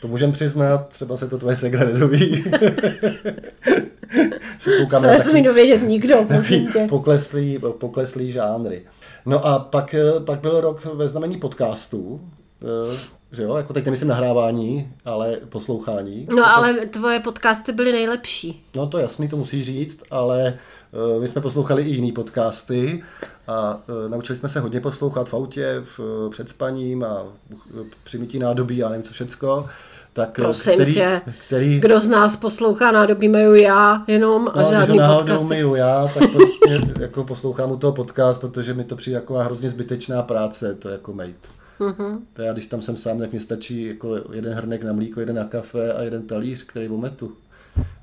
to 0.02 0.08
můžem 0.08 0.32
přiznat, 0.32 0.88
třeba 0.88 1.18
se 1.18 1.28
to 1.28 1.38
tvoje 1.38 1.56
segra 1.56 1.86
nedoví. 1.86 2.44
Co 5.00 5.20
se 5.20 5.34
mi 5.34 5.44
dovědět 5.44 5.82
nikdo, 5.82 6.28
pokleslý, 6.90 7.60
pokleslý 7.80 8.32
žánry. 8.32 8.86
No 9.26 9.46
a 9.46 9.60
pak, 9.60 9.96
pak 10.26 10.40
byl 10.40 10.62
rok 10.62 10.86
ve 10.86 11.08
znamení 11.08 11.38
podcastů, 11.38 12.22
eh, 12.62 13.20
že 13.32 13.44
jo, 13.44 13.56
jako 13.56 13.74
teď 13.74 13.86
nemyslím 13.86 14.10
nahrávání, 14.10 14.94
ale 15.06 15.38
poslouchání. 15.50 16.28
No 16.30 16.38
to, 16.38 16.50
ale 16.50 16.74
tvoje 16.74 17.20
podcasty 17.20 17.72
byly 17.72 17.92
nejlepší. 17.92 18.64
No 18.76 18.88
to 18.88 18.98
jasný, 18.98 19.28
to 19.28 19.38
musíš 19.38 19.66
říct, 19.66 20.04
ale 20.12 20.60
uh, 21.16 21.22
my 21.22 21.28
jsme 21.28 21.42
poslouchali 21.42 21.84
i 21.84 21.90
jiný 21.90 22.12
podcasty 22.12 23.04
a 23.48 23.76
uh, 23.76 24.10
naučili 24.10 24.36
jsme 24.36 24.50
se 24.50 24.60
hodně 24.60 24.80
poslouchat 24.82 25.30
v 25.30 25.34
autě, 25.34 25.84
v, 25.98 26.30
před 26.32 26.50
spaním 26.50 27.04
a 27.04 27.24
při 28.04 28.18
mytí 28.18 28.40
nádobí 28.40 28.84
a 28.84 28.90
nevím 28.90 29.04
co 29.04 29.14
všecko. 29.14 29.70
Tak, 30.14 30.36
Prosím 30.36 30.74
který, 30.74 30.94
tě, 30.94 31.22
který... 31.48 31.80
kdo 31.80 32.00
z 32.00 32.08
nás 32.08 32.36
poslouchá 32.36 32.92
nádobí, 32.92 33.28
mají 33.28 33.62
já 33.62 34.04
jenom 34.08 34.48
a 34.54 34.62
no, 34.62 34.70
žádný 34.70 35.00
podcast. 35.18 35.46
Když 35.46 35.60
já, 35.76 36.08
tak 36.08 36.32
prostě 36.32 36.82
jako 37.00 37.24
poslouchám 37.24 37.72
u 37.72 37.78
toho 37.78 37.94
podcast, 37.94 38.42
protože 38.42 38.74
mi 38.74 38.84
to 38.84 38.96
přijde 38.96 39.16
jako 39.16 39.34
hrozně 39.34 39.70
zbytečná 39.70 40.22
práce, 40.22 40.74
to 40.74 40.90
jako 40.90 41.14
mate. 41.14 41.34
Mm-hmm. 41.80 42.20
To 42.34 42.42
já, 42.42 42.54
když 42.54 42.66
tam 42.66 42.82
jsem 42.82 42.98
sám, 42.98 43.20
tak 43.20 43.34
mi 43.34 43.40
stačí 43.40 43.86
jako 43.86 44.16
jeden 44.34 44.54
hrnek 44.54 44.84
na 44.84 44.94
mlíko, 44.94 45.20
jeden 45.20 45.36
na 45.36 45.44
kafe 45.44 45.94
a 45.94 46.02
jeden 46.02 46.28
talíř, 46.28 46.64
který 46.64 46.90
ometu. 46.90 47.32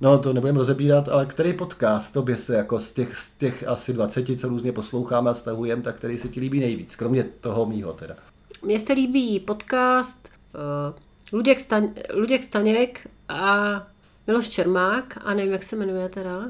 No, 0.00 0.18
to 0.18 0.32
nebudeme 0.32 0.58
rozebírat, 0.58 1.08
ale 1.08 1.26
který 1.26 1.52
podcast 1.52 2.12
tobě 2.12 2.36
se 2.36 2.56
jako 2.56 2.80
z 2.80 2.90
těch, 2.90 3.16
z 3.16 3.30
těch 3.30 3.68
asi 3.68 3.92
20, 3.92 4.40
co 4.40 4.48
různě 4.48 4.72
posloucháme 4.72 5.30
a 5.30 5.34
stahujeme, 5.34 5.82
tak 5.82 5.96
který 5.96 6.18
se 6.18 6.28
ti 6.28 6.40
líbí 6.40 6.60
nejvíc, 6.60 6.96
kromě 6.96 7.24
toho 7.40 7.66
mýho 7.66 7.92
teda? 7.92 8.14
Mně 8.64 8.78
se 8.78 8.92
líbí 8.92 9.40
podcast 9.40 10.28
uh, 10.88 11.05
Luděk, 11.32 11.60
Staň, 11.60 11.88
Luděk 12.14 12.42
Staněk 12.42 13.08
a 13.28 13.86
Miloš 14.26 14.48
Čermák 14.48 15.18
a 15.24 15.34
nevím, 15.34 15.52
jak 15.52 15.62
se 15.62 15.76
jmenuje 15.76 16.08
teda. 16.08 16.44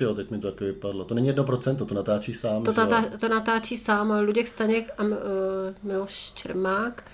Jo, 0.00 0.14
teď 0.14 0.30
mi 0.30 0.38
to 0.38 0.50
taky 0.50 0.64
vypadlo. 0.64 1.04
To 1.04 1.14
není 1.14 1.26
jedno 1.26 1.44
procento, 1.44 1.86
to 1.86 1.94
natáčí 1.94 2.34
sám. 2.34 2.64
To, 2.64 2.72
natá, 2.72 3.04
to 3.20 3.28
natáčí 3.28 3.76
sám, 3.76 4.12
ale 4.12 4.20
Luděk 4.20 4.46
Staněk 4.46 4.90
a 4.98 5.02
uh, 5.02 5.16
Miloš 5.82 6.32
Čermák. 6.34 7.04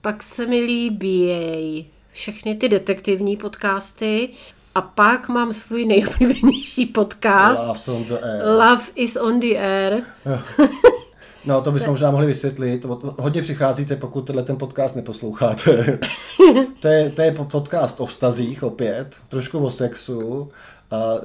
Pak 0.00 0.22
se 0.22 0.46
mi 0.46 0.60
líbí 0.60 1.90
všechny 2.12 2.54
ty 2.54 2.68
detektivní 2.68 3.36
podcasty. 3.36 4.28
A 4.74 4.80
pak 4.80 5.28
mám 5.28 5.52
svůj 5.52 5.84
nejoblíbenější 5.84 6.86
podcast. 6.86 7.66
Love, 7.66 7.98
on 7.98 8.04
the 8.04 8.14
air. 8.22 8.44
Love 8.44 8.82
is 8.94 9.16
on 9.16 9.40
the 9.40 9.56
air. 9.58 10.02
No, 11.46 11.62
to 11.62 11.72
bychom 11.72 11.90
možná 11.90 12.10
mohli 12.10 12.26
vysvětlit. 12.26 12.84
Hodně 13.18 13.42
přicházíte, 13.42 13.96
pokud 13.96 14.26
tenhle 14.26 14.42
ten 14.42 14.56
podcast 14.56 14.96
neposloucháte. 14.96 15.98
to, 16.80 16.88
je, 16.88 17.10
to 17.10 17.22
je 17.22 17.32
podcast 17.32 18.00
o 18.00 18.06
vztazích 18.06 18.62
opět, 18.62 19.06
trošku 19.28 19.58
o 19.58 19.70
sexu 19.70 20.48
a 20.90 21.14
uh, 21.14 21.20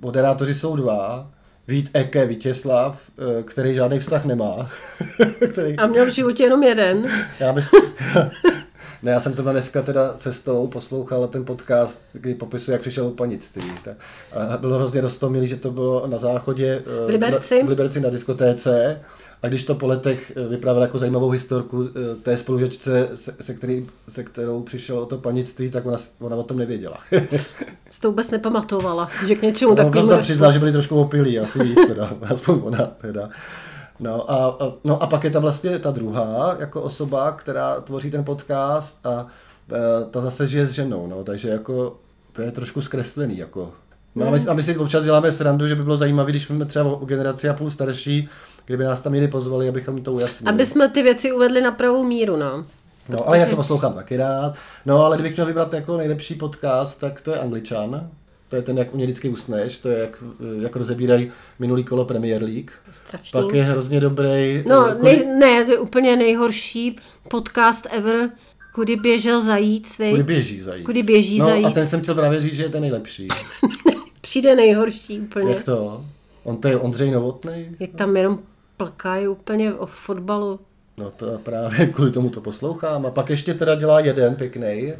moderátoři 0.00 0.54
jsou 0.54 0.76
dva. 0.76 1.30
Vít 1.68 1.90
Eke 1.92 2.26
Vítězslav, 2.26 3.02
uh, 3.18 3.42
který 3.42 3.74
žádný 3.74 3.98
vztah 3.98 4.24
nemá. 4.24 4.70
který... 5.52 5.76
A 5.76 5.86
měl 5.86 6.06
v 6.06 6.14
životě 6.14 6.42
jenom 6.42 6.62
jeden. 6.62 7.08
já 7.40 7.52
bych... 7.52 7.68
Ne, 9.02 9.12
já 9.12 9.20
jsem 9.20 9.32
třeba 9.32 9.52
dneska 9.52 9.82
teda 9.82 10.14
cestou 10.18 10.66
poslouchal 10.66 11.28
ten 11.28 11.44
podcast, 11.44 12.00
kdy 12.12 12.34
popisuje, 12.34 12.72
jak 12.72 12.80
přišel 12.80 13.10
panictví. 13.10 13.72
A 14.50 14.56
bylo 14.56 14.76
hrozně 14.76 15.02
dostomilý, 15.02 15.46
že 15.46 15.56
to 15.56 15.70
bylo 15.70 16.06
na 16.06 16.18
záchodě 16.18 16.82
v 16.86 17.08
Liberci, 17.08 17.58
na, 17.58 17.66
v 17.66 17.68
Liberci 17.68 18.00
na 18.00 18.10
diskotéce 18.10 19.00
a 19.42 19.48
když 19.48 19.64
to 19.64 19.74
po 19.74 19.86
letech 19.86 20.32
eh, 20.36 20.48
vyprávěl 20.48 20.82
jako 20.82 20.98
zajímavou 20.98 21.30
historku 21.30 21.88
eh, 21.88 22.14
té 22.14 22.36
spolužečce, 22.36 23.08
se, 23.14 23.34
se, 23.40 23.54
který, 23.54 23.86
se 24.08 24.24
kterou 24.24 24.62
přišel 24.62 24.98
o 24.98 25.06
to 25.06 25.18
panictví, 25.18 25.70
tak 25.70 25.86
ona, 25.86 25.96
ona 26.20 26.36
o 26.36 26.42
tom 26.42 26.58
nevěděla. 26.58 26.98
Jsi 27.90 28.00
to 28.00 28.08
vůbec 28.08 28.30
nepamatovala, 28.30 29.08
že 29.26 29.34
k 29.34 29.42
něčemu 29.42 29.70
no, 29.70 29.76
takovému 29.76 30.08
tam 30.08 30.22
přiznal, 30.22 30.52
že 30.52 30.58
byli 30.58 30.72
trošku 30.72 31.00
opilí, 31.00 31.38
asi 31.38 31.64
víc 31.64 31.86
teda, 31.86 32.10
aspoň 32.22 32.60
ona 32.64 32.86
teda. 32.86 33.28
No 34.00 34.30
a, 34.30 34.56
no 34.84 35.02
a 35.02 35.06
pak 35.06 35.24
je 35.24 35.30
tam 35.30 35.42
vlastně 35.42 35.78
ta 35.78 35.90
druhá 35.90 36.56
jako 36.58 36.82
osoba, 36.82 37.32
která 37.32 37.80
tvoří 37.80 38.10
ten 38.10 38.24
podcast 38.24 39.06
a 39.06 39.26
ta, 39.66 39.76
ta 40.10 40.20
zase 40.20 40.46
žije 40.46 40.66
s 40.66 40.70
ženou, 40.70 41.06
no, 41.06 41.24
takže 41.24 41.48
jako 41.48 41.96
to 42.32 42.42
je 42.42 42.50
trošku 42.50 42.82
zkreslený, 42.82 43.38
jako 43.38 43.72
No, 44.16 44.28
a, 44.28 44.30
my, 44.30 44.38
a 44.48 44.54
my 44.54 44.62
si 44.62 44.76
občas 44.76 45.04
děláme 45.04 45.32
srandu, 45.32 45.66
že 45.66 45.74
by 45.74 45.82
bylo 45.82 45.96
zajímavé, 45.96 46.30
když 46.30 46.42
jsme 46.42 46.64
třeba 46.64 46.84
o 46.84 47.04
generaci 47.04 47.48
a 47.48 47.54
půl 47.54 47.70
starší, 47.70 48.28
kdyby 48.66 48.84
nás 48.84 49.00
tam 49.00 49.12
měli 49.12 49.28
pozvali, 49.28 49.68
abychom 49.68 50.02
to 50.02 50.12
ujasnili. 50.12 50.54
Aby 50.54 50.64
jsme 50.64 50.88
ty 50.88 51.02
věci 51.02 51.32
uvedli 51.32 51.60
na 51.60 51.70
pravou 51.70 52.04
míru, 52.04 52.36
no. 52.36 52.56
No, 53.08 53.18
Protože... 53.18 53.24
ale 53.24 53.38
já 53.38 53.46
to 53.46 53.56
poslouchám 53.56 53.92
taky 53.92 54.16
rád. 54.16 54.56
No, 54.86 55.04
ale 55.04 55.16
kdybych 55.16 55.36
měl 55.36 55.46
vybrat 55.46 55.74
jako 55.74 55.96
nejlepší 55.96 56.34
podcast, 56.34 57.00
tak 57.00 57.20
to 57.20 57.30
je 57.30 57.38
Angličan. 57.38 58.10
To 58.48 58.56
je 58.56 58.62
ten, 58.62 58.78
jak 58.78 58.94
u 58.94 58.96
mě 58.96 59.06
vždycky 59.06 59.28
usneš, 59.28 59.78
to 59.78 59.88
je, 59.88 59.98
jak, 59.98 60.24
jak 60.60 60.76
rozebírají 60.76 61.32
minulý 61.58 61.84
kolo 61.84 62.04
Premier 62.04 62.42
League. 62.42 62.70
Strašný. 62.92 63.42
Pak 63.42 63.54
je 63.54 63.62
hrozně 63.62 64.00
dobrý. 64.00 64.64
No, 64.68 64.94
kudy... 64.96 65.02
nej, 65.02 65.26
ne, 65.38 65.64
to 65.64 65.72
je 65.72 65.78
úplně 65.78 66.16
nejhorší 66.16 66.96
podcast 67.28 67.86
ever, 67.90 68.30
kudy 68.74 68.96
běžel 68.96 69.42
zajíc, 69.42 69.98
veď? 69.98 70.10
Kudy 70.10 70.22
běží 70.22 70.60
zajíc. 70.60 70.86
Kudy 70.86 71.02
běží 71.02 71.38
no, 71.38 71.46
zajíc. 71.46 71.66
a 71.66 71.70
ten 71.70 71.86
jsem 71.86 72.00
chtěl 72.00 72.14
právě 72.14 72.40
říct, 72.40 72.54
že 72.54 72.62
je 72.62 72.68
ten 72.68 72.80
nejlepší. 72.80 73.28
Přijde 74.20 74.54
nejhorší 74.54 75.20
úplně. 75.20 75.52
Jak 75.52 75.64
to? 75.64 76.04
On 76.44 76.56
to 76.56 76.68
je 76.68 76.76
Ondřej 76.76 77.10
Novotný? 77.10 77.76
Je 77.78 77.88
tam 77.88 78.16
jenom 78.16 78.38
plkají 78.76 79.28
úplně 79.28 79.74
o 79.74 79.86
fotbalu. 79.86 80.60
No 80.96 81.10
to 81.10 81.38
právě 81.42 81.86
kvůli 81.86 82.10
tomu 82.10 82.30
to 82.30 82.40
poslouchám. 82.40 83.06
A 83.06 83.10
pak 83.10 83.30
ještě 83.30 83.54
teda 83.54 83.74
dělá 83.74 84.00
jeden 84.00 84.34
pěkný, 84.34 84.92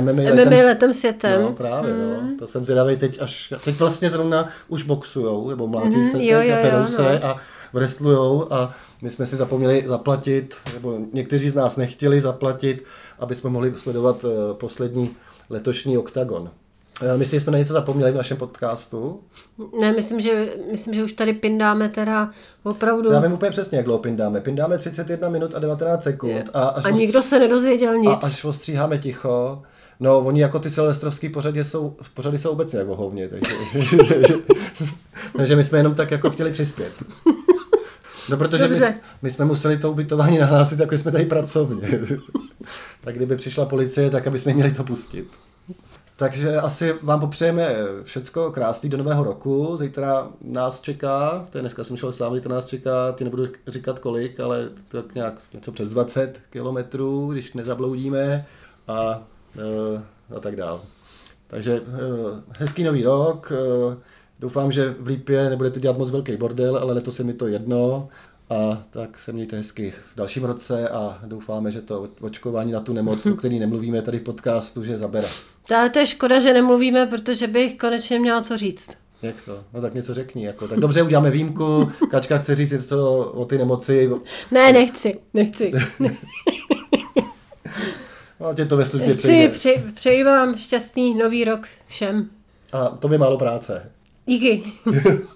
MMA, 0.00 0.12
MMA 0.12 0.22
letem, 0.22 0.66
letem 0.66 0.92
světem. 0.92 1.42
No, 1.42 1.52
právě, 1.52 1.92
mm. 1.94 2.00
no. 2.00 2.36
To 2.38 2.46
jsem 2.46 2.64
zvědavý 2.64 2.96
teď 2.96 3.22
až, 3.22 3.52
teď 3.64 3.76
vlastně 3.78 4.10
zrovna 4.10 4.48
už 4.68 4.82
boxujou, 4.82 5.50
nebo 5.50 5.66
mlátí 5.66 5.96
Mhm, 5.96 6.06
se 6.06 6.16
teď 6.16 6.26
jo, 6.26 6.38
a 6.38 6.42
jo, 6.42 6.56
perou 6.62 6.78
jo, 6.78 6.86
se 6.86 7.02
no. 7.02 7.26
a 7.28 7.36
wrestlujou 7.72 8.52
a 8.52 8.74
my 9.02 9.10
jsme 9.10 9.26
si 9.26 9.36
zapomněli 9.36 9.84
zaplatit, 9.86 10.54
nebo 10.74 10.98
někteří 11.12 11.50
z 11.50 11.54
nás 11.54 11.76
nechtěli 11.76 12.20
zaplatit, 12.20 12.84
aby 13.18 13.34
jsme 13.34 13.50
mohli 13.50 13.72
sledovat 13.76 14.24
eh, 14.24 14.54
poslední 14.54 15.16
letošní 15.50 15.98
OKTAGON. 15.98 16.50
Eh, 17.02 17.18
Myslím, 17.18 17.40
že 17.40 17.44
jsme 17.44 17.52
na 17.52 17.58
něco 17.58 17.72
zapomněli 17.72 18.12
v 18.12 18.14
našem 18.14 18.36
podcastu. 18.36 19.20
Ne, 19.80 19.92
myslím 19.92 20.20
že, 20.20 20.48
myslím, 20.70 20.94
že 20.94 21.04
už 21.04 21.12
tady 21.12 21.32
pindáme 21.32 21.88
teda 21.88 22.30
opravdu. 22.62 23.12
Já 23.12 23.20
vím 23.20 23.32
úplně 23.32 23.50
přesně, 23.50 23.76
jak 23.76 23.84
dlouho 23.84 23.98
pindáme. 23.98 24.40
Pindáme 24.40 24.78
31 24.78 25.28
minut 25.28 25.54
a 25.54 25.58
19 25.58 26.02
sekund. 26.02 26.50
A, 26.54 26.62
až 26.62 26.84
a 26.84 26.90
nikdo 26.90 27.22
se 27.22 27.38
nedozvěděl 27.38 27.98
nic. 27.98 28.10
A 28.10 28.26
až 28.26 28.44
ostříháme 28.44 28.98
ticho, 28.98 29.62
no 30.00 30.18
oni 30.18 30.40
jako 30.40 30.58
ty 30.58 30.70
silvestrovský 30.70 31.28
pořady 31.28 31.64
jsou, 31.64 31.96
pořady 32.14 32.38
jsou 32.38 32.50
obecně 32.50 32.78
jako 32.78 32.96
hovně, 32.96 33.28
takže, 33.28 33.52
takže 35.36 35.56
my 35.56 35.64
jsme 35.64 35.78
jenom 35.78 35.94
tak 35.94 36.10
jako 36.10 36.30
chtěli 36.30 36.52
přispět. 36.52 36.92
No, 38.28 38.36
protože 38.36 38.68
my, 38.68 38.76
my, 39.22 39.30
jsme 39.30 39.44
museli 39.44 39.78
to 39.78 39.90
ubytování 39.90 40.38
nahlásit, 40.38 40.80
jako 40.80 40.98
jsme 40.98 41.12
tady 41.12 41.26
pracovně. 41.26 41.88
tak 43.00 43.14
kdyby 43.14 43.36
přišla 43.36 43.66
policie, 43.66 44.10
tak 44.10 44.26
aby 44.26 44.38
jsme 44.38 44.52
měli 44.54 44.74
co 44.74 44.84
pustit. 44.84 45.28
Takže 46.16 46.56
asi 46.56 46.94
vám 47.02 47.20
popřejeme 47.20 47.74
všecko 48.02 48.52
krásný 48.52 48.90
do 48.90 48.96
nového 48.96 49.24
roku. 49.24 49.76
Zítra 49.76 50.28
nás 50.42 50.80
čeká, 50.80 51.46
to 51.50 51.58
je 51.58 51.62
dneska 51.62 51.84
jsem 51.84 51.96
šel 51.96 52.12
sám, 52.12 52.34
zítra 52.34 52.54
nás 52.54 52.66
čeká, 52.66 53.12
ty 53.12 53.24
nebudu 53.24 53.46
říkat 53.66 53.98
kolik, 53.98 54.40
ale 54.40 54.68
tak 54.88 55.14
nějak 55.14 55.34
něco 55.52 55.72
přes 55.72 55.90
20 55.90 56.40
kilometrů, 56.50 57.32
když 57.32 57.52
nezabloudíme 57.52 58.46
a, 58.88 59.22
eh, 59.58 60.02
a 60.36 60.40
tak 60.40 60.56
dál. 60.56 60.82
Takže 61.46 61.82
eh, 61.86 62.42
hezký 62.58 62.84
nový 62.84 63.04
rok, 63.04 63.52
eh, 63.52 63.96
doufám, 64.40 64.72
že 64.72 64.94
v 65.00 65.06
Lípě 65.06 65.50
nebudete 65.50 65.80
dělat 65.80 65.98
moc 65.98 66.10
velký 66.10 66.36
bordel, 66.36 66.76
ale 66.76 66.92
letos 66.92 67.18
je 67.18 67.24
mi 67.24 67.34
to 67.34 67.46
jedno. 67.46 68.08
A 68.50 68.82
tak 68.90 69.18
se 69.18 69.32
mějte 69.32 69.56
hezky 69.56 69.90
v 69.90 70.16
dalším 70.16 70.44
roce 70.44 70.88
a 70.88 71.18
doufáme, 71.26 71.70
že 71.70 71.82
to 71.82 72.08
očkování 72.20 72.72
na 72.72 72.80
tu 72.80 72.92
nemoc, 72.92 73.26
o 73.26 73.34
který 73.34 73.58
nemluvíme 73.58 74.02
tady 74.02 74.18
v 74.18 74.22
podcastu, 74.22 74.84
že 74.84 74.98
zabere. 74.98 75.28
Ale 75.76 75.90
to 75.90 75.98
je 75.98 76.06
škoda, 76.06 76.38
že 76.38 76.52
nemluvíme, 76.52 77.06
protože 77.06 77.46
bych 77.46 77.78
konečně 77.78 78.18
měla 78.18 78.40
co 78.40 78.56
říct. 78.56 78.90
Jak 79.22 79.34
to? 79.44 79.64
No 79.74 79.80
tak 79.80 79.94
něco 79.94 80.14
řekni. 80.14 80.46
Jako. 80.46 80.68
Tak 80.68 80.80
dobře, 80.80 81.02
uděláme 81.02 81.30
výjimku. 81.30 81.92
Kačka 82.10 82.38
chce 82.38 82.54
říct 82.54 82.70
něco 82.72 83.16
o 83.34 83.44
ty 83.44 83.58
nemoci. 83.58 84.10
Ne, 84.50 84.72
nechci, 84.72 85.18
nechci. 85.34 85.72
No, 88.40 88.54
tě 88.54 88.64
to 88.64 88.76
ve 88.76 88.86
službě 88.86 89.12
Chci, 89.12 89.18
přejde. 89.18 89.48
přeji, 89.48 89.84
přeji 89.94 90.24
vám 90.24 90.56
šťastný 90.56 91.14
nový 91.14 91.44
rok 91.44 91.66
všem. 91.86 92.30
A 92.72 92.88
to 92.88 93.08
by 93.08 93.18
málo 93.18 93.38
práce. 93.38 93.90
Díky. 94.26 94.62